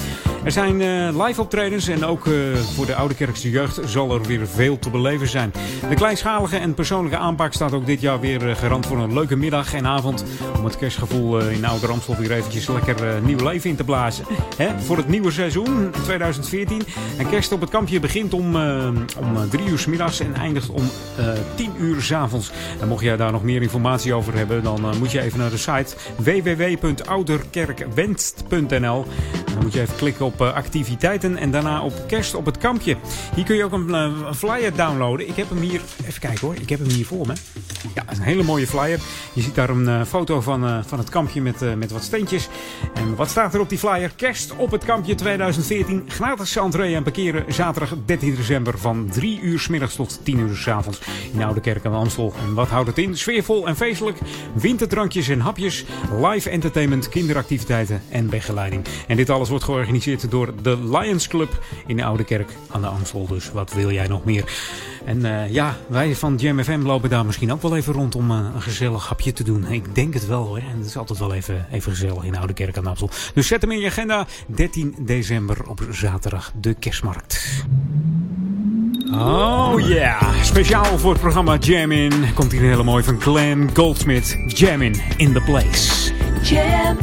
[0.48, 0.78] Er zijn
[1.24, 2.30] live optredens en ook
[2.74, 5.54] voor de Oude Kerkse jeugd zal er weer veel te beleven zijn.
[5.90, 9.74] De kleinschalige en persoonlijke aanpak staat ook dit jaar weer garant voor een leuke middag
[9.74, 10.26] en avond.
[10.58, 14.26] Om het kerstgevoel in Oude Ramstel weer eventjes lekker nieuw leven in te blazen.
[14.58, 14.80] Hè?
[14.80, 16.82] Voor het nieuwe seizoen 2014.
[17.18, 18.56] En kerst op het kampje begint om,
[19.18, 20.84] om drie uur s middags en eindigt om
[21.56, 22.52] tien uur s avonds.
[22.82, 25.58] En mocht jij daar nog meer informatie over hebben, dan moet je even naar de
[25.58, 29.06] site www.ouderkerkwenst.nl.
[29.46, 32.98] Dan moet je even klikken op activiteiten en daarna op kerst op het kampje.
[33.36, 35.28] Hier kun je ook een, een, flyer downloaden.
[35.28, 37.34] Ik heb hem hier, even kijken hoor, ik heb hem hier voor me.
[37.96, 39.00] Ja, een hele mooie flyer.
[39.34, 42.50] Je ziet daar een uh, foto van, van het kampje met, met wat steentjes.
[42.94, 44.12] En wat staat er op die flyer?
[44.16, 46.04] Kerst op het kampje 2014.
[46.08, 50.56] Gratis entree en parkeren zaterdag 13 december van 3 uur s middags tot 10 uur
[50.56, 51.00] s avonds
[51.34, 52.34] in Oude Kerk aan Amstel.
[52.46, 53.18] En wat houdt het in?
[53.18, 54.18] Sfeervol en feestelijk.
[54.54, 55.86] Winterdrankjes en hapjes.
[56.22, 58.86] Live entertainment, kinderactiviteiten en begeleiding.
[59.08, 62.88] En dit alles wordt georganiseerd door de Lions Club in de Oude Kerk aan de
[62.88, 63.28] Amstel.
[63.28, 64.44] Dus wat wil jij nog meer?
[65.06, 68.32] En uh, ja, wij van Jam FM lopen daar misschien ook wel even rond om
[68.32, 69.68] uh, een gezellig hapje te doen.
[69.68, 70.58] Ik denk het wel hoor.
[70.58, 73.10] En het is altijd wel even, even gezellig in de Oude Kerk aan de Amstel.
[73.34, 74.26] Dus zet hem in je agenda.
[74.48, 77.66] 13 december op zaterdag de kerstmarkt.
[79.12, 83.70] Oh ja, speciaal voor het programma Jam In komt hier een hele mooi van Glenn
[83.74, 84.38] Goldsmith.
[84.48, 86.12] Jam In, in the place.
[86.44, 86.98] Jam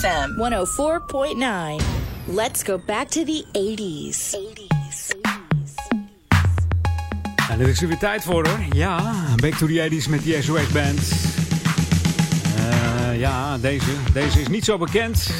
[0.00, 1.82] FM 104.9.
[2.26, 4.36] Let's go back to the 80s.
[4.36, 5.08] 80s.
[7.50, 8.58] En er is er weer tijd voor hoor.
[8.72, 11.00] Ja, Back to the 80s met die SOS Band.
[12.56, 15.30] Eh, ja, deze, deze is niet zo bekend.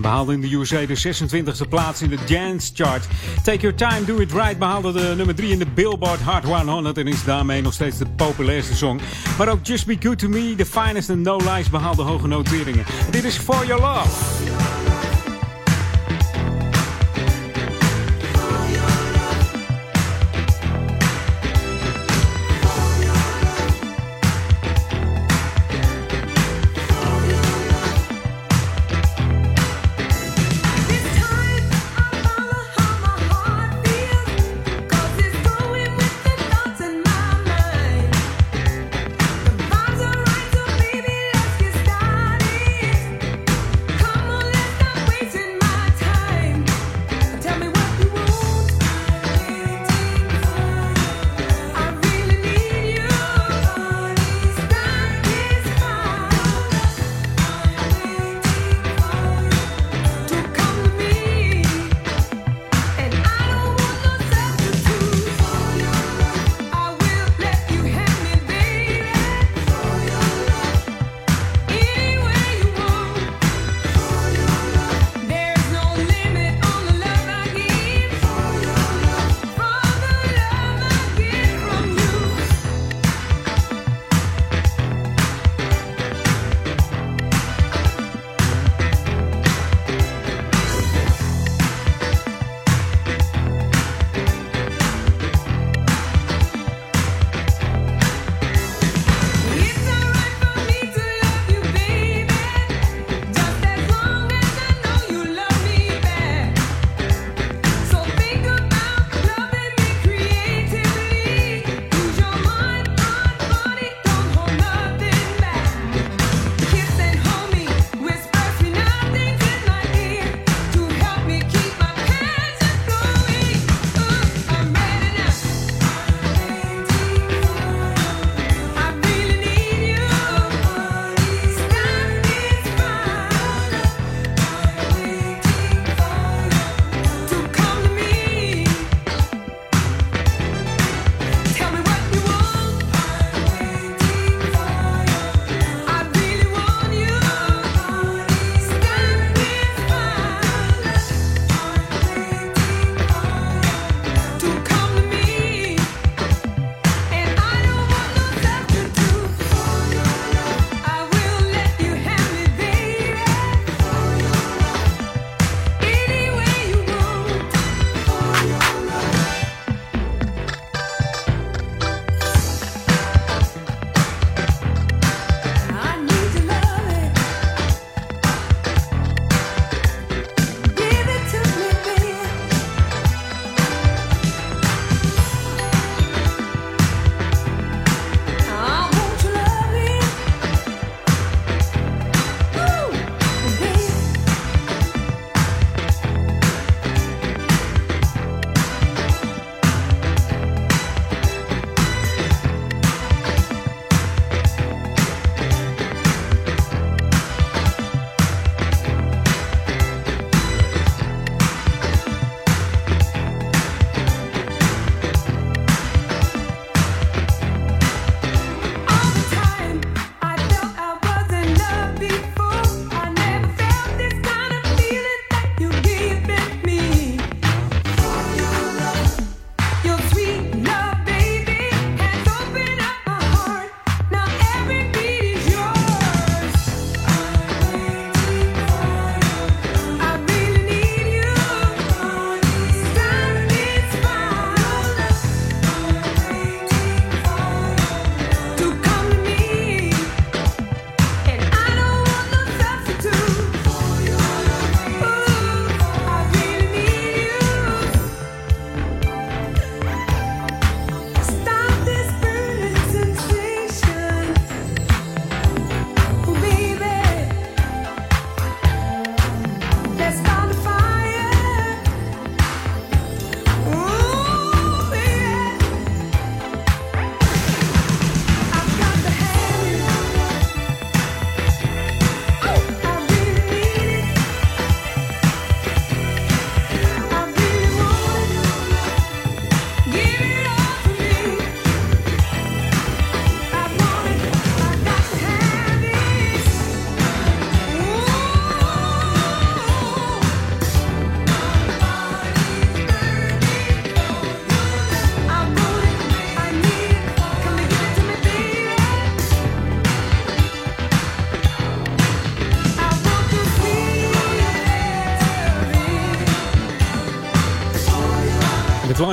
[0.00, 3.06] Behaalde in de USA de 26e plaats in de Dance Chart.
[3.44, 6.98] Take Your Time, Do It Right behaalde de nummer 3 in de Billboard Hot 100
[6.98, 9.00] en is daarmee nog steeds de populairste song.
[9.38, 12.84] Maar ook Just Be Good To Me, The Finest and No Lies behaalde hoge noteringen.
[13.10, 14.57] Dit is For Your Love.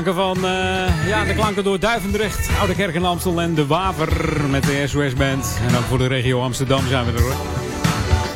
[0.01, 4.41] Klanken van, eh, ja, de klanken door Duivendrecht, Oude Kerk en Amstel en de Waver
[4.49, 5.59] met de SOS Band.
[5.67, 7.35] En ook voor de regio Amsterdam zijn we er hoor.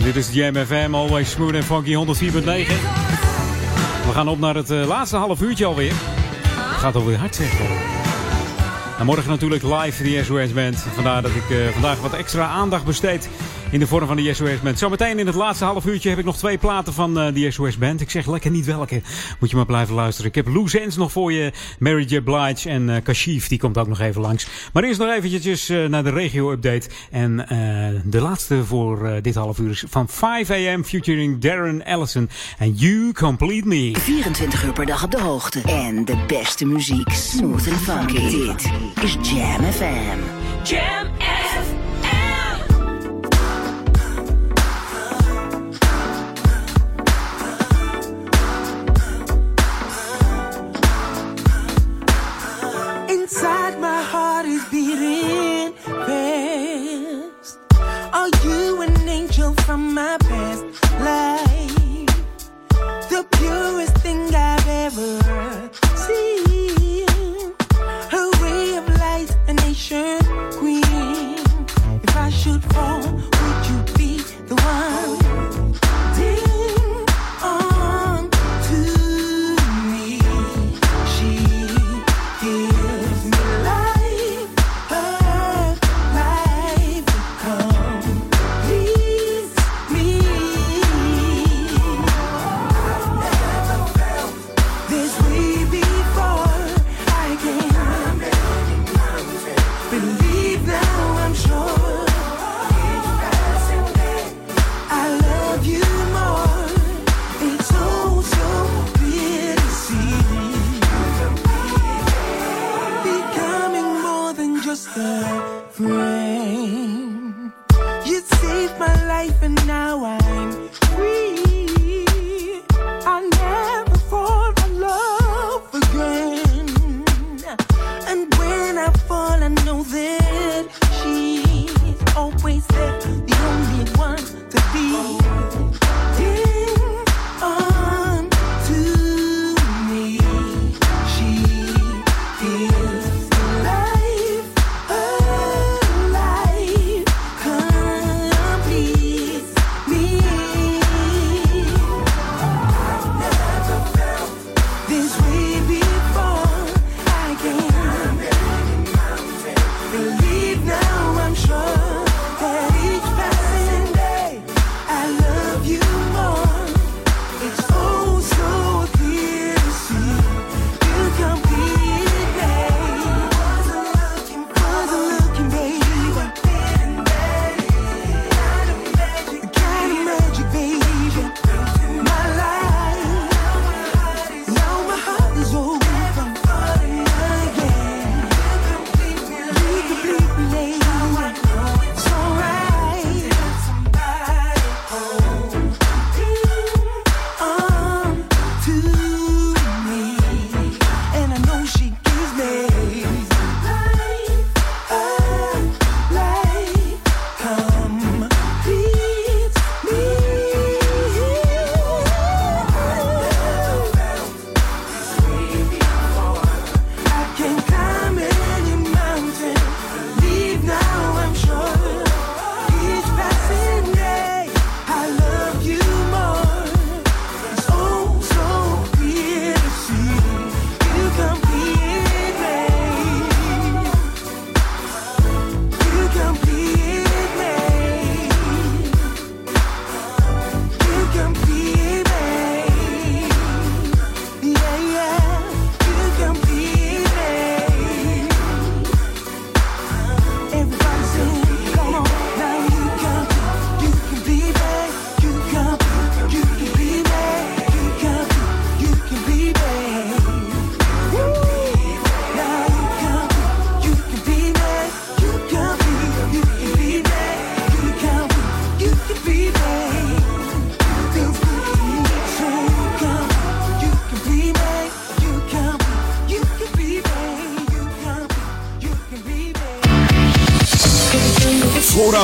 [0.04, 2.80] Dit is Jam FM, always smooth en funky 104.9.
[4.06, 5.94] We gaan op naar het eh, laatste half uurtje alweer.
[6.48, 7.66] Het gaat alweer hard zeggen.
[9.00, 10.86] En morgen natuurlijk live de SOS Band.
[10.94, 13.30] Vandaar dat ik eh, vandaag wat extra aandacht besteed
[13.72, 14.80] in de vorm van de SOS Band.
[14.80, 17.78] Zometeen in het laatste half uurtje heb ik nog twee platen van eh, de SOS
[17.78, 18.02] Band.
[18.02, 19.02] Ik zeg lekker niet welke.
[19.40, 20.30] Moet je maar blijven luisteren.
[20.30, 21.52] Ik heb Lou Zens nog voor je.
[21.80, 22.22] Mary J.
[22.22, 23.48] Blige en eh Kashif.
[23.48, 24.48] Die komt ook nog even langs.
[24.74, 26.90] Maar eerst nog eventjes eh, naar de regio-update.
[27.12, 30.84] En eh, de laatste voor eh, dit half uur is van 5 a.m.
[30.84, 32.30] featuring Darren Allison.
[32.58, 33.92] En You Complete Me.
[34.00, 35.62] 24 uur per dag op de hoogte.
[35.62, 37.10] En de beste muziek.
[37.12, 38.30] Smooth and funky.
[38.30, 38.72] Dit
[39.04, 40.20] is Jam FM.
[40.64, 41.29] Jam FM.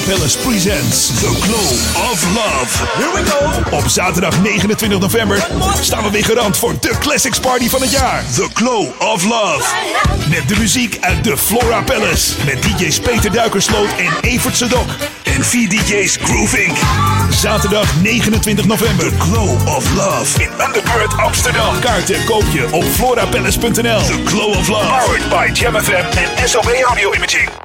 [0.06, 2.72] Flora Palace presents The Glow of Love.
[2.98, 3.78] Here we go.
[3.78, 5.48] Op zaterdag 29 november
[5.82, 8.24] staan we weer garant voor de Classics Party van het jaar.
[8.36, 9.64] The Glow of Love.
[10.30, 12.34] Met de muziek uit de Flora Palace.
[12.46, 14.88] Met DJ's Peter Duikersloot en Evert Sedok.
[15.24, 16.78] En vier DJ's Groove Inc.
[17.30, 19.10] Zaterdag 29 november.
[19.10, 20.44] The Glow of Love.
[20.44, 21.80] In Underbird Amsterdam.
[21.80, 24.06] Kaarten koop je op florapalace.nl.
[24.06, 24.86] The Glow of Love.
[24.86, 27.50] Powered by Jam FM en SOB Audio Imaging.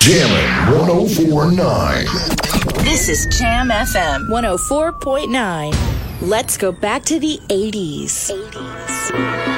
[0.00, 2.04] Jamming 1049.
[2.84, 5.74] This is Jam FM 104.9.
[6.22, 8.30] Let's go back to the 80s.
[8.30, 9.57] 80s.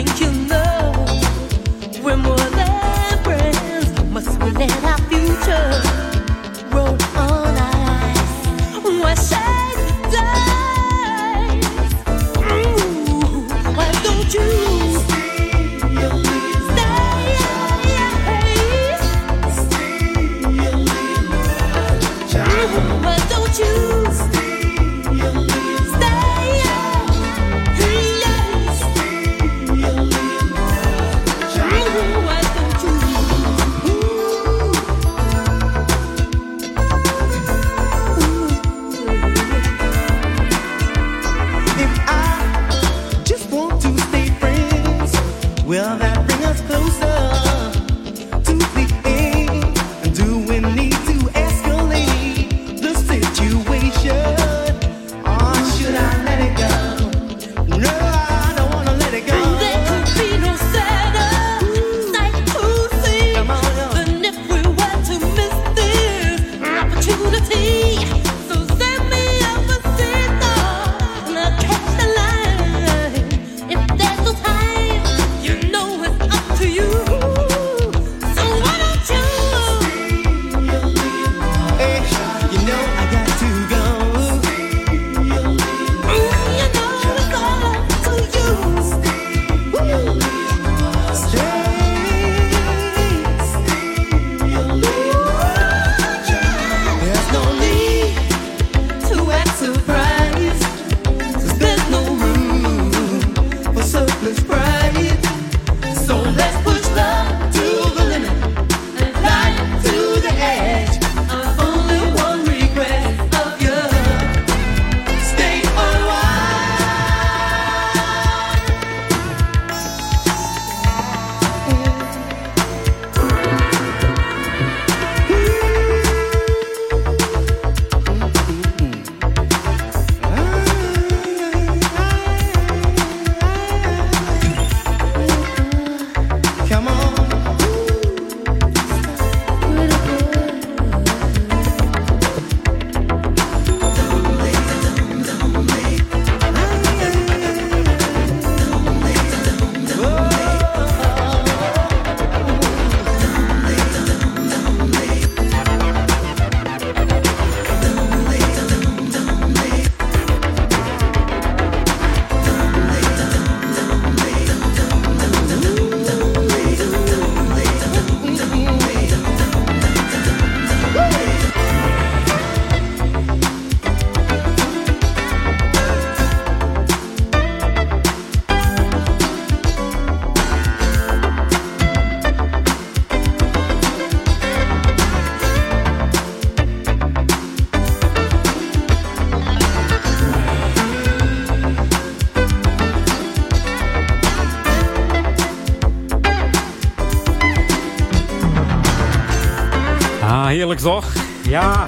[200.81, 201.13] Toch?
[201.43, 201.85] Ja.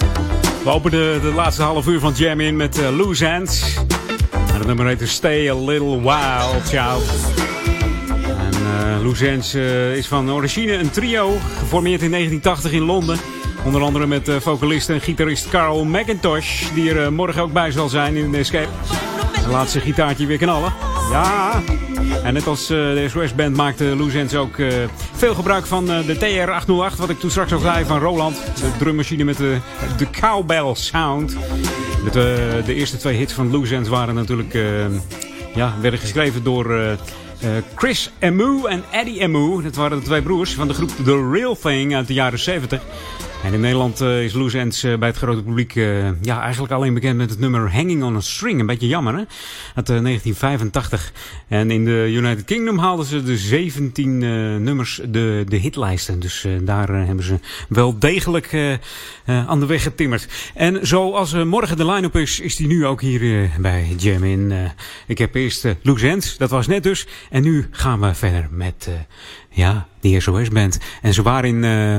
[0.63, 3.77] We openen de laatste half uur van Jam in met uh, Loose Ends.
[4.31, 7.03] En het nummer heet Stay a Little While, Child.
[8.27, 13.17] En uh, Loose Ends uh, is van origine een trio, geformeerd in 1980 in Londen.
[13.65, 18.15] Onder andere met vocalist en gitarist Carl McIntosh, die er morgen ook bij zal zijn
[18.15, 18.69] in de Escape.
[19.31, 20.73] Hij laat zijn gitaartje weer knallen.
[21.11, 21.61] Ja.
[22.23, 24.57] En net als de SOS Band maakte Loose Ends ook
[25.23, 26.97] veel gebruik van uh, de TR-808.
[26.97, 28.35] Wat ik toen straks al zei van Roland.
[28.35, 29.57] De drummachine met de,
[29.97, 31.37] de cowbell sound.
[32.11, 34.53] De, de eerste twee hits van Loose Ends waren natuurlijk...
[35.55, 36.97] ja, werden geschreven door...
[37.75, 39.61] Chris Emu en Eddie Emu.
[39.61, 42.81] Dat waren de twee broers van de groep The Real Thing uit de jaren 70.
[43.43, 46.73] En in Nederland uh, is Loose Ends uh, bij het grote publiek uh, ja, eigenlijk
[46.73, 48.59] alleen bekend met het nummer Hanging on a String.
[48.59, 49.23] Een beetje jammer, hè?
[49.75, 51.11] Uit 1985.
[51.53, 54.17] En in de United Kingdom haalden ze de 17
[54.63, 56.19] nummers de, de hitlijsten.
[56.19, 57.39] Dus daar hebben ze
[57.69, 58.79] wel degelijk
[59.25, 60.27] aan de weg getimmerd.
[60.53, 64.71] En zoals morgen de line-up is, is die nu ook hier bij Jam in.
[65.07, 67.07] ik heb eerst Loose Ends, dat was net dus.
[67.29, 68.89] En nu gaan we verder met...
[69.55, 70.77] Ja, de SOS-band.
[71.01, 71.95] En ze waren in, uh,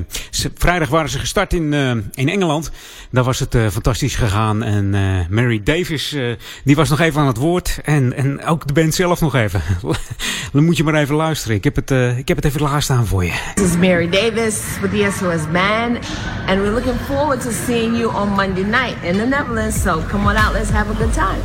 [0.55, 2.71] vrijdag waren ze gestart in, uh, in Engeland.
[3.11, 4.63] Daar was het uh, fantastisch gegaan.
[4.63, 4.91] En
[5.31, 6.17] Mary Davis,
[6.65, 7.79] die was nog even aan het woord.
[7.85, 9.63] En, en ook de band zelf nog even.
[10.53, 11.57] Dan moet je maar even luisteren.
[11.57, 13.33] Ik heb het, ik heb het even klaarstaan voor je.
[13.55, 15.99] This is Mary Davis with the SOS Band.
[16.47, 19.83] And we're looking forward to seeing you on Monday night in the Netherlands.
[19.83, 21.41] So come on out, let's have a good time.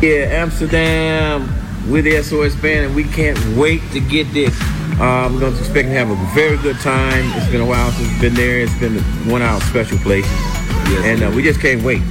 [0.00, 1.48] Yeah, Amsterdam
[1.88, 2.86] with the SOS Band.
[2.86, 4.81] And we can't wait to get this.
[5.02, 7.24] Um, we're going to expect to have a very good time.
[7.34, 8.60] It's been a while since we've been there.
[8.60, 8.98] It's been
[9.28, 10.30] one of our special places.
[10.30, 12.02] Yes, and uh, we just can't wait.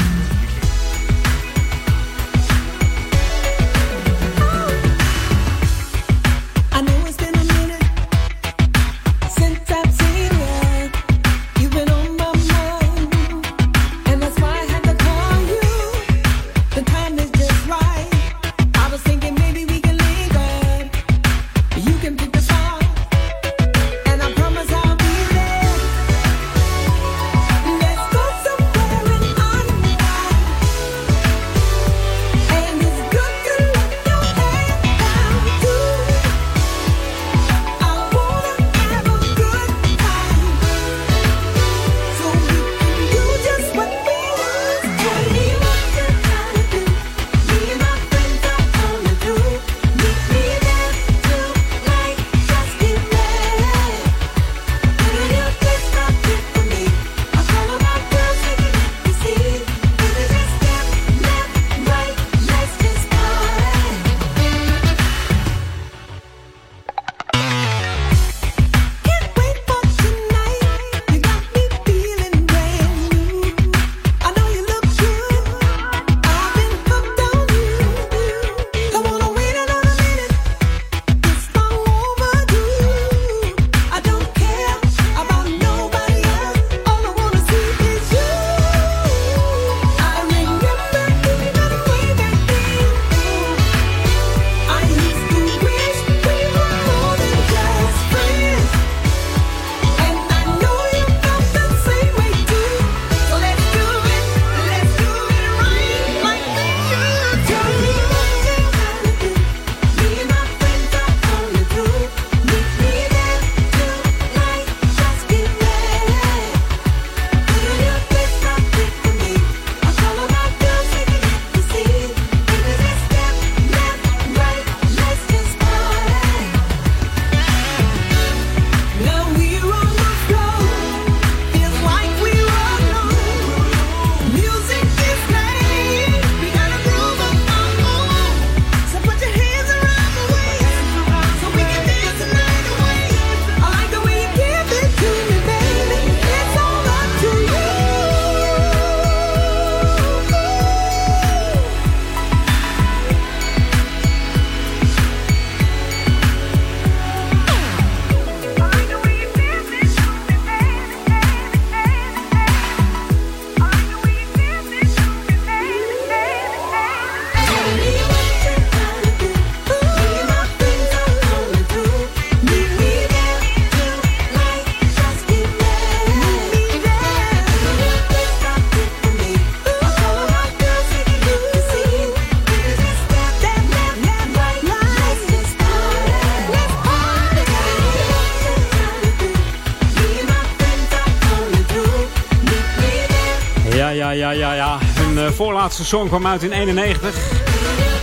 [195.71, 197.15] laatste song kwam uit in 91.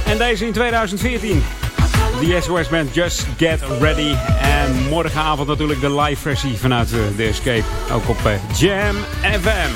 [0.06, 1.42] En deze in 2014.
[2.20, 4.14] De SOS Band Just Get Ready.
[4.40, 7.62] En morgenavond natuurlijk de live versie vanuit eh, The Escape.
[7.92, 9.70] Ook op eh, Jam FM.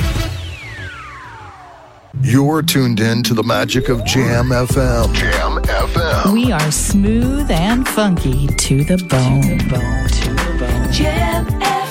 [2.20, 5.12] You're tuned in to the magic of Jam FM.
[5.12, 6.32] Jam FM.
[6.32, 9.40] We are smooth and funky to the bone.
[9.40, 10.06] To the bone.
[10.06, 10.92] To the bone.
[10.92, 11.81] Jam FM.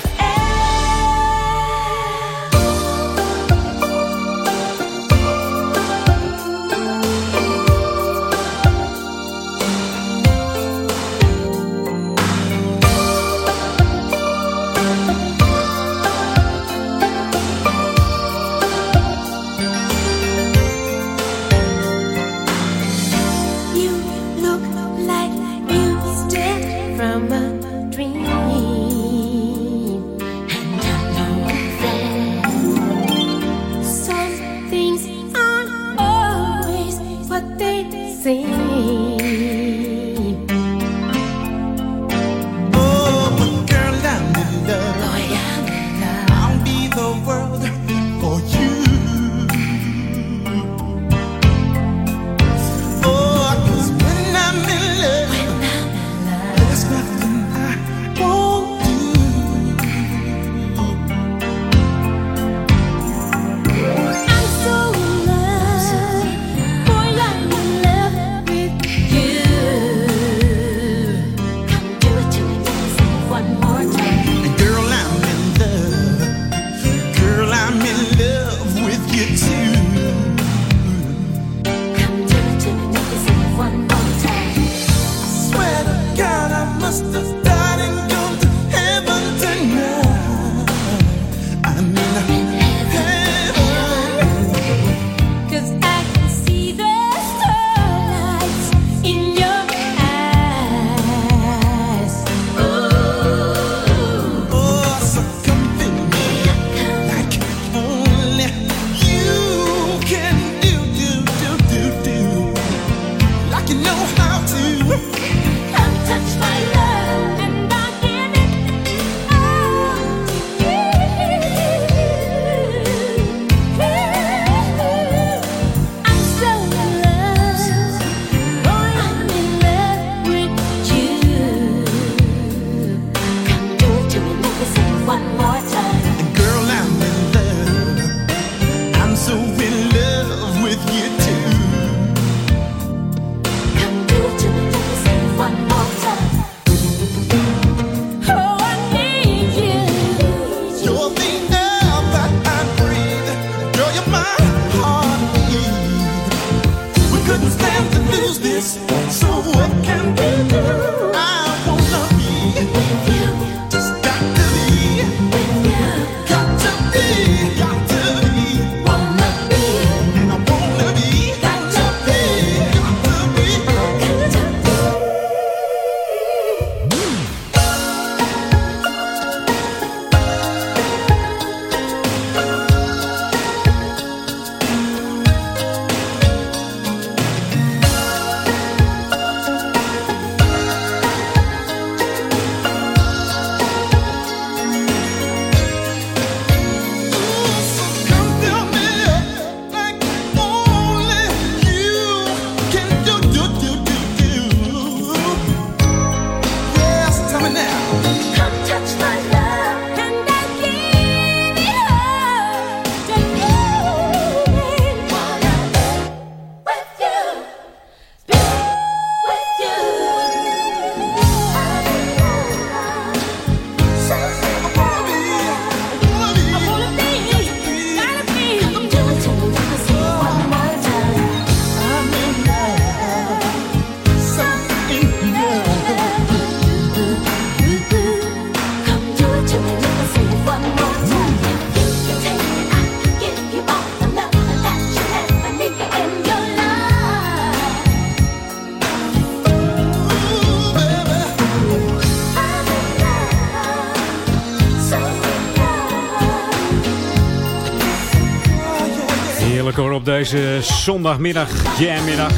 [260.61, 262.31] zondagmiddag, jammiddag.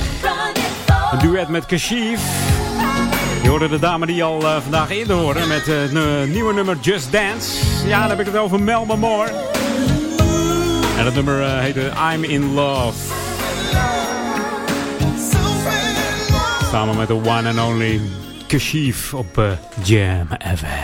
[1.11, 2.21] Een duet met Kashif.
[3.43, 6.77] Je hoorde de dame die al uh, vandaag eerder hoorde met eh, het nieuwe nummer
[6.81, 7.47] Just Dance.
[7.87, 9.31] Ja, dan heb ik het over Melma Moore.
[10.97, 13.13] En het nummer eh, heet heette I'm In Love.
[16.71, 18.01] Samen met de one and only
[18.47, 19.41] Kashif op
[19.83, 20.82] Jam FM.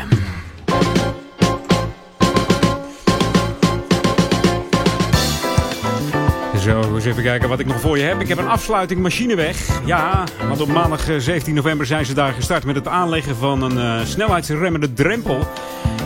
[6.70, 8.20] Zo, eens even kijken wat ik nog voor je heb.
[8.22, 9.86] Ik heb een afsluiting machineweg.
[9.86, 13.62] Ja, want op maandag eh, 17 november zijn ze daar gestart met het aanleggen van
[13.62, 15.40] een eh, snelheidsremmende drempel.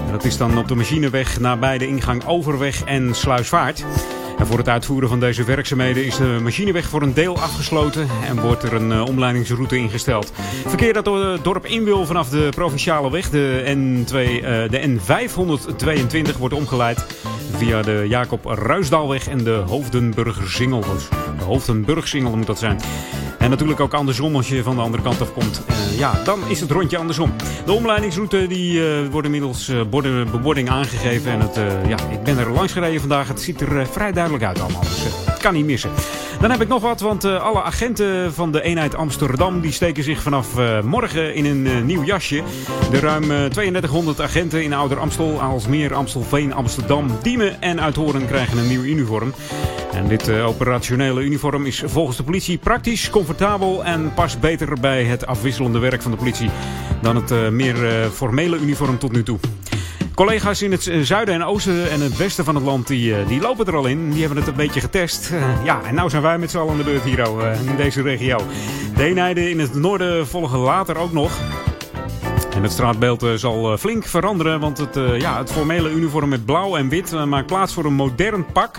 [0.06, 3.86] En dat is dan op de machineweg nabij de ingang Overweg en Sluisvaart.
[4.38, 8.42] En voor het uitvoeren van deze werkzaamheden is de machineweg voor een deel afgesloten en
[8.42, 10.32] wordt er een uh, omleidingsroute ingesteld.
[10.66, 15.00] Verkeer dat door het dorp in wil vanaf de provinciale weg, de, N2, uh, de
[15.00, 17.06] N522, wordt omgeleid
[17.64, 20.80] via de Jacob Ruisdaalweg en de Hoofdenburgersingel.
[20.80, 21.08] Dus
[21.38, 22.80] de Hoofdenburgsingel moet dat zijn.
[23.40, 25.62] En natuurlijk ook andersom als je van de andere kant af komt.
[25.70, 27.34] Uh, ja, dan is het rondje andersom.
[27.66, 31.32] De omleidingsroute die uh, wordt inmiddels uh, borden, bebording aangegeven.
[31.32, 31.56] En het,
[31.88, 33.28] ja, ik ben er langs gereden vandaag.
[33.28, 34.82] Het ziet er vrij duidelijk uit allemaal.
[34.82, 35.90] Dus het kan niet missen.
[36.44, 39.62] Dan heb ik nog wat, want alle agenten van de eenheid Amsterdam...
[39.62, 40.48] die steken zich vanaf
[40.84, 42.44] morgen in een nieuw jasje.
[42.92, 48.68] De ruim 3200 agenten in Ouder Amstel, Aalsmeer, Amstelveen, Amsterdam, Diemen en Uithoren krijgen een
[48.68, 49.34] nieuw uniform.
[49.94, 55.26] En dit operationele uniform is volgens de politie praktisch, comfortabel en past beter bij het
[55.26, 56.50] afwisselende werk van de politie
[57.02, 59.40] dan het meer formele uniform tot nu toe.
[60.16, 63.42] Collega's in het zuiden en oosten en het westen van het land, die, uh, die
[63.42, 64.12] lopen er al in.
[64.12, 65.32] Die hebben het een beetje getest.
[65.64, 67.20] ja, en nou zijn wij met z'n allen aan de beurt hier
[67.68, 68.38] in deze regio.
[68.96, 71.32] De eenheden in het noorden volgen later ook nog.
[72.56, 76.90] En het straatbeeld zal flink veranderen, want het, ja, het formele uniform met blauw en
[76.90, 78.76] wit maakt plaats voor een modern pak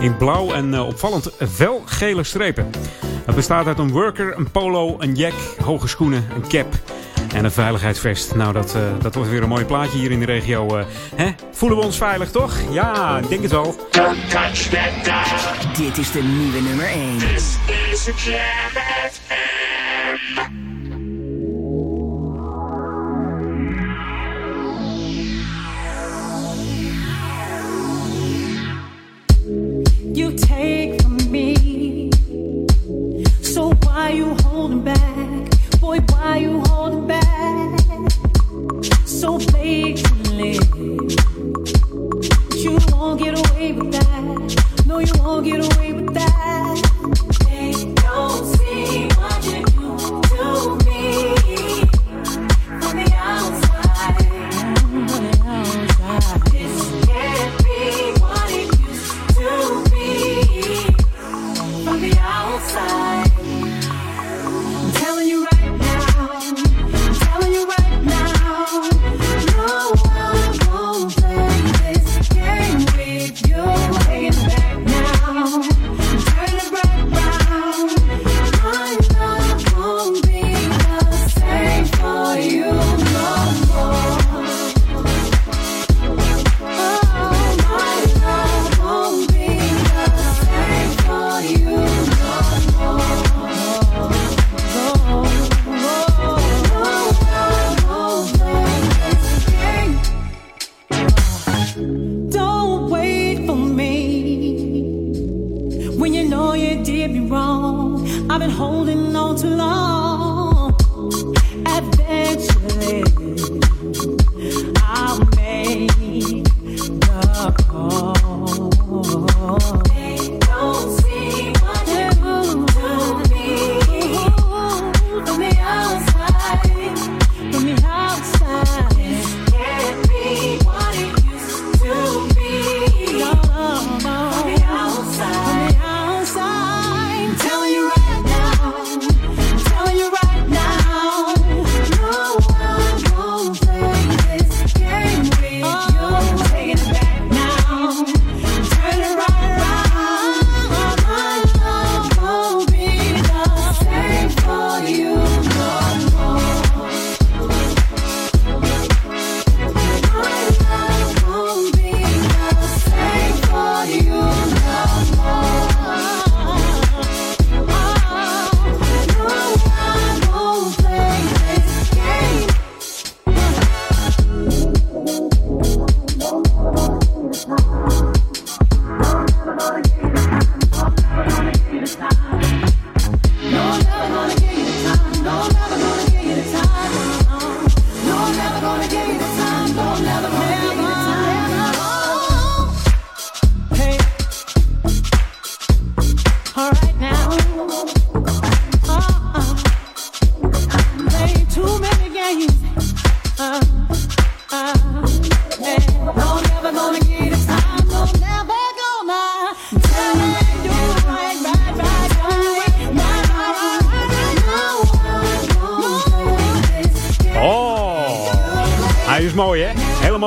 [0.00, 2.70] in blauw en opvallend felgele strepen.
[3.24, 5.34] Het bestaat uit een worker, een polo, een jack,
[5.64, 6.95] hoge schoenen, een cap
[7.36, 8.34] en een veiligheidsvest.
[8.34, 10.84] Nou, dat, dat wordt weer een mooi plaatje hier in de regio.
[11.14, 11.30] Hè?
[11.50, 12.56] Voelen we ons veilig, toch?
[12.70, 13.74] Ja, ik denk het wel.
[13.90, 15.86] Don't touch that dial.
[15.86, 17.18] Dit is de nieuwe nummer 1.
[17.18, 17.58] This
[17.92, 20.54] is Jam FM.
[30.16, 32.10] you take from me.
[33.42, 34.45] So why you
[42.54, 44.84] you won't get away with that.
[44.86, 47.45] No, you won't get away with that.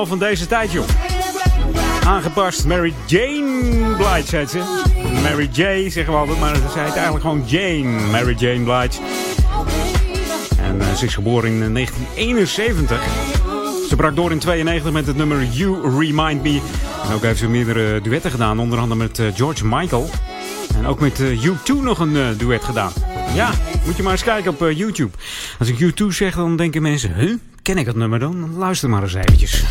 [0.06, 0.86] Van deze tijd joh.
[2.06, 4.60] Aangepast, Mary Jane Blige heet ze.
[5.24, 8.10] Mary J zeggen we altijd, maar ze heet eigenlijk gewoon Jane.
[8.12, 9.02] Mary Jane Blige.
[10.60, 13.02] En eh, ze is geboren in eh, 1971.
[13.90, 16.62] Ze brak door in 92 met het nummer You Remind Me.
[17.08, 20.10] En ook heeft ze meerdere duetten gedaan, onder andere met eh, George Michael.
[20.76, 22.92] En ook met eh, U2 nog een eh, duet gedaan.
[23.34, 23.52] Ja,
[23.86, 25.12] moet je maar eens kijken op eh, YouTube.
[25.60, 27.36] Als ik U2 zeg, dan denken mensen, huh?
[27.62, 28.20] Ken ik dat nummer?
[28.20, 29.64] Dan Luister maar eens eventjes.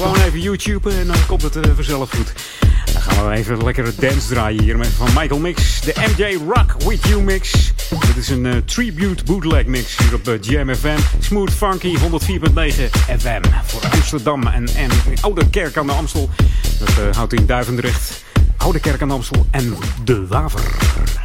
[0.00, 2.32] Gewoon even YouTube en dan komt het eh, vanzelf goed.
[2.92, 5.80] Dan gaan we even lekkere dance draaien hier met van Michael Mix.
[5.80, 7.72] De MJ Rock With You Mix.
[8.06, 10.98] Dit is een eh, tribute bootleg mix hier op uh, Jam FM.
[11.18, 12.00] Smooth Funky 104.9
[13.18, 13.42] FM.
[13.64, 14.90] Voor Amsterdam en, en
[15.20, 16.30] Oude Kerk aan de Amstel.
[16.78, 18.24] Dat eh, houdt in Duivendrecht.
[18.56, 21.19] Oude Kerk aan de Amstel en De Waver.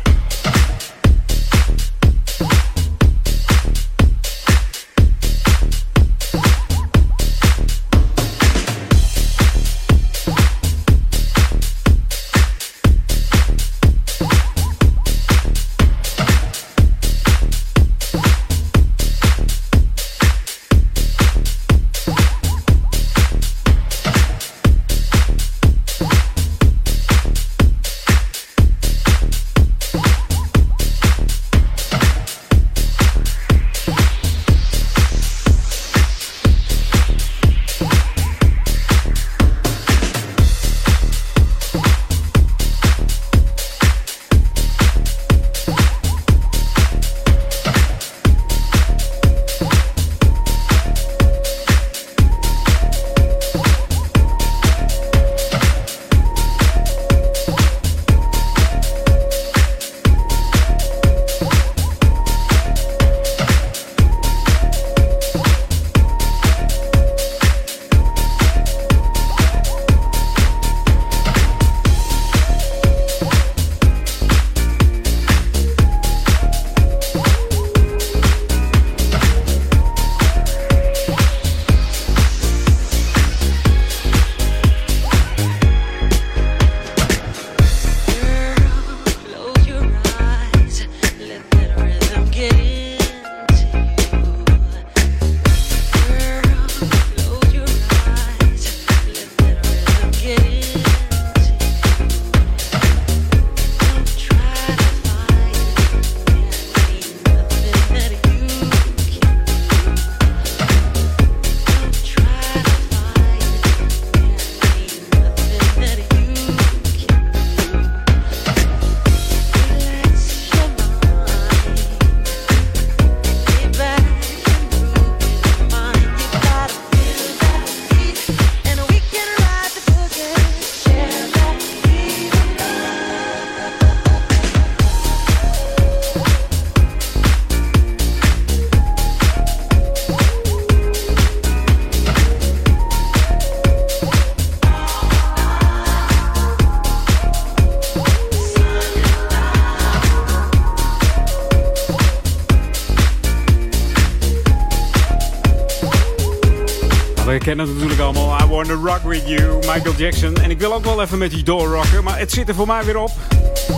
[157.46, 158.40] Kennen het natuurlijk allemaal.
[158.42, 160.36] I Wanna Rock With You, Michael Jackson.
[160.36, 162.84] En ik wil ook wel even met die doorrocken, maar het zit er voor mij
[162.84, 163.12] weer op.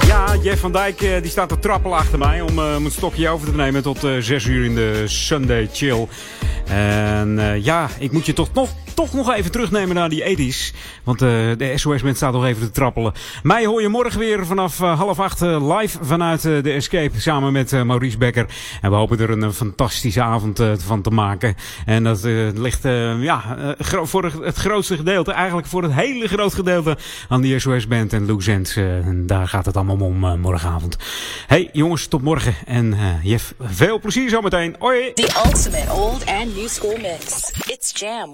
[0.06, 3.30] Ja, Jeff van Dijk eh, die staat te trappelen achter mij om eh, mijn stokje
[3.30, 6.08] over te nemen tot eh 6 uur in de Sunday Chill.
[6.68, 10.76] En ja, ik moet je toch nog, toch nog even terugnemen naar die 80s.
[11.04, 13.14] Want eh, de SOS-band staat nog even te trappelen.
[13.44, 17.20] Mij hoor je morgen weer vanaf eh, half acht eh, live vanuit de Escape.
[17.20, 18.46] Samen met Maurice Becker.
[18.82, 21.56] En we hopen er een, fantastische avond van te maken.
[21.86, 22.84] En dat ligt
[23.22, 25.32] ja, voor het, grootste gedeelte.
[25.32, 26.98] Eigenlijk voor het hele groot gedeelte
[27.30, 28.42] aan de SOS-band en Lou
[28.76, 30.98] en daar gaat het allemaal om morgenavond.
[31.48, 32.56] Hey jongens, tot morgen.
[32.66, 34.76] En Jeff, veel plezier zometeen.
[34.80, 35.14] Hoi!
[35.14, 37.52] The ultimate old and new school mix.
[37.66, 38.34] It's Jam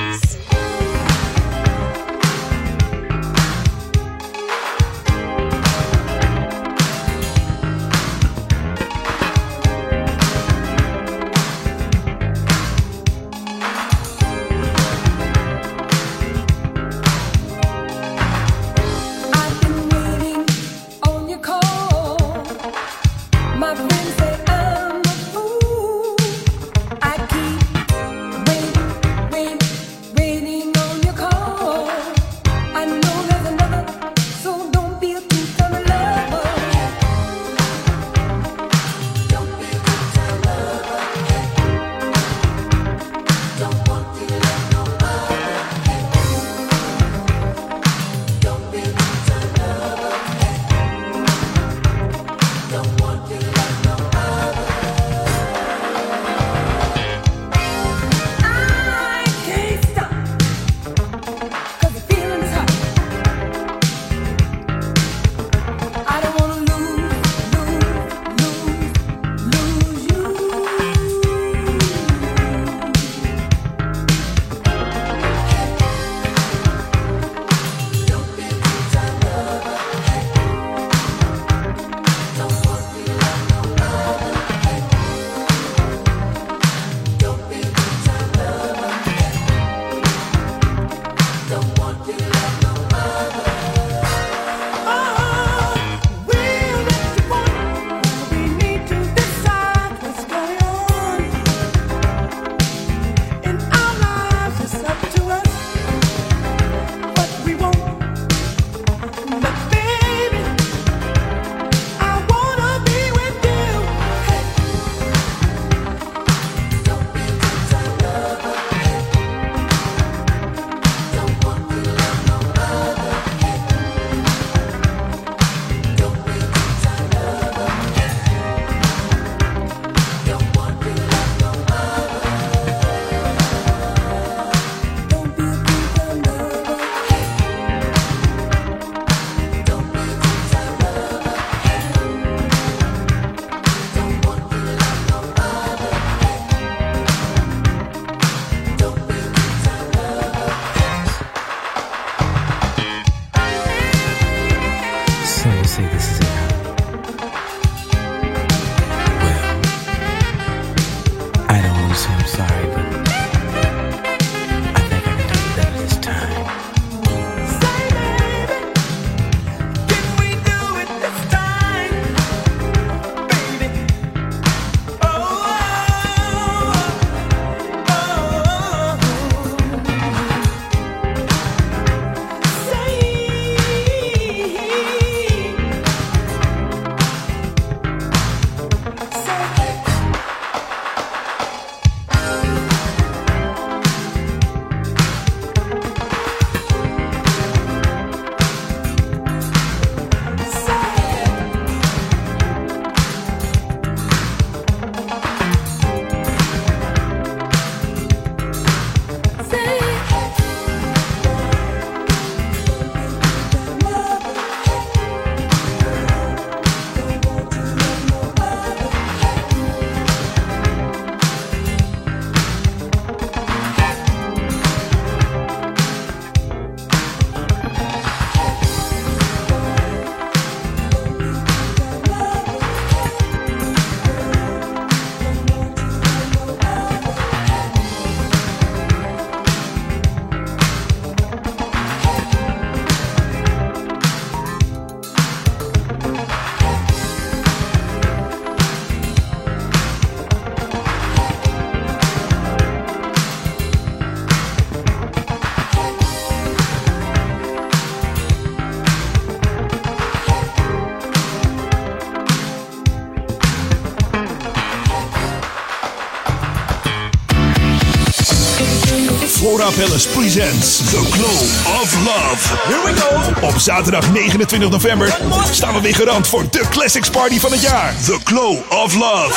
[269.51, 271.39] Flora Palace presents The Glow
[271.81, 272.39] of Love.
[272.67, 273.47] Here we go.
[273.47, 275.17] Op zaterdag 29 november
[275.51, 277.93] staan we weer garant voor de Classics Party van het jaar.
[278.05, 279.33] The Glow of Love.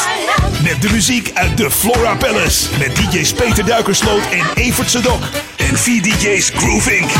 [0.62, 2.68] Met de muziek uit de Flora Palace.
[2.78, 5.22] Met DJ's Peter Duikersloot en Evert Sedok.
[5.56, 7.10] En vier DJ's Grooving.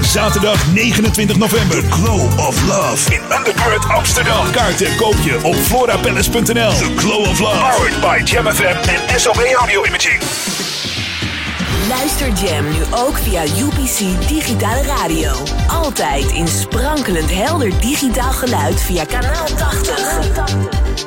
[0.00, 1.80] Zaterdag 29 november.
[1.80, 3.14] The Glow of Love.
[3.14, 4.50] In Undercurrent Amsterdam.
[4.50, 6.72] Kaarten koop je op florapalace.nl.
[6.72, 7.58] The Glow of Love.
[7.58, 10.22] Powered by Jam FM en SOB Audio Imaging.
[11.98, 15.32] Luister Jam nu ook via UPC Digitale Radio.
[15.66, 20.22] Altijd in sprankelend helder digitaal geluid via kanaal 80.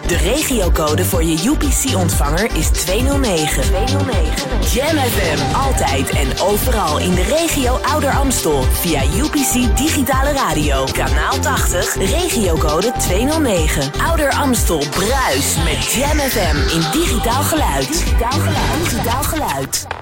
[0.07, 3.63] De regiocode voor je UPC-ontvanger is 209.
[3.63, 4.33] 209.
[4.73, 8.61] Jam FM, altijd en overal in de regio Ouder Amstel.
[8.61, 10.85] Via UPC Digitale Radio.
[10.91, 13.91] Kanaal 80, regiocode 209.
[14.07, 17.87] Ouder Amstel, Bruis met Jam FM in digitaal geluid.
[17.87, 18.89] Digitaal geluid.
[18.89, 19.94] Digitaal geluid.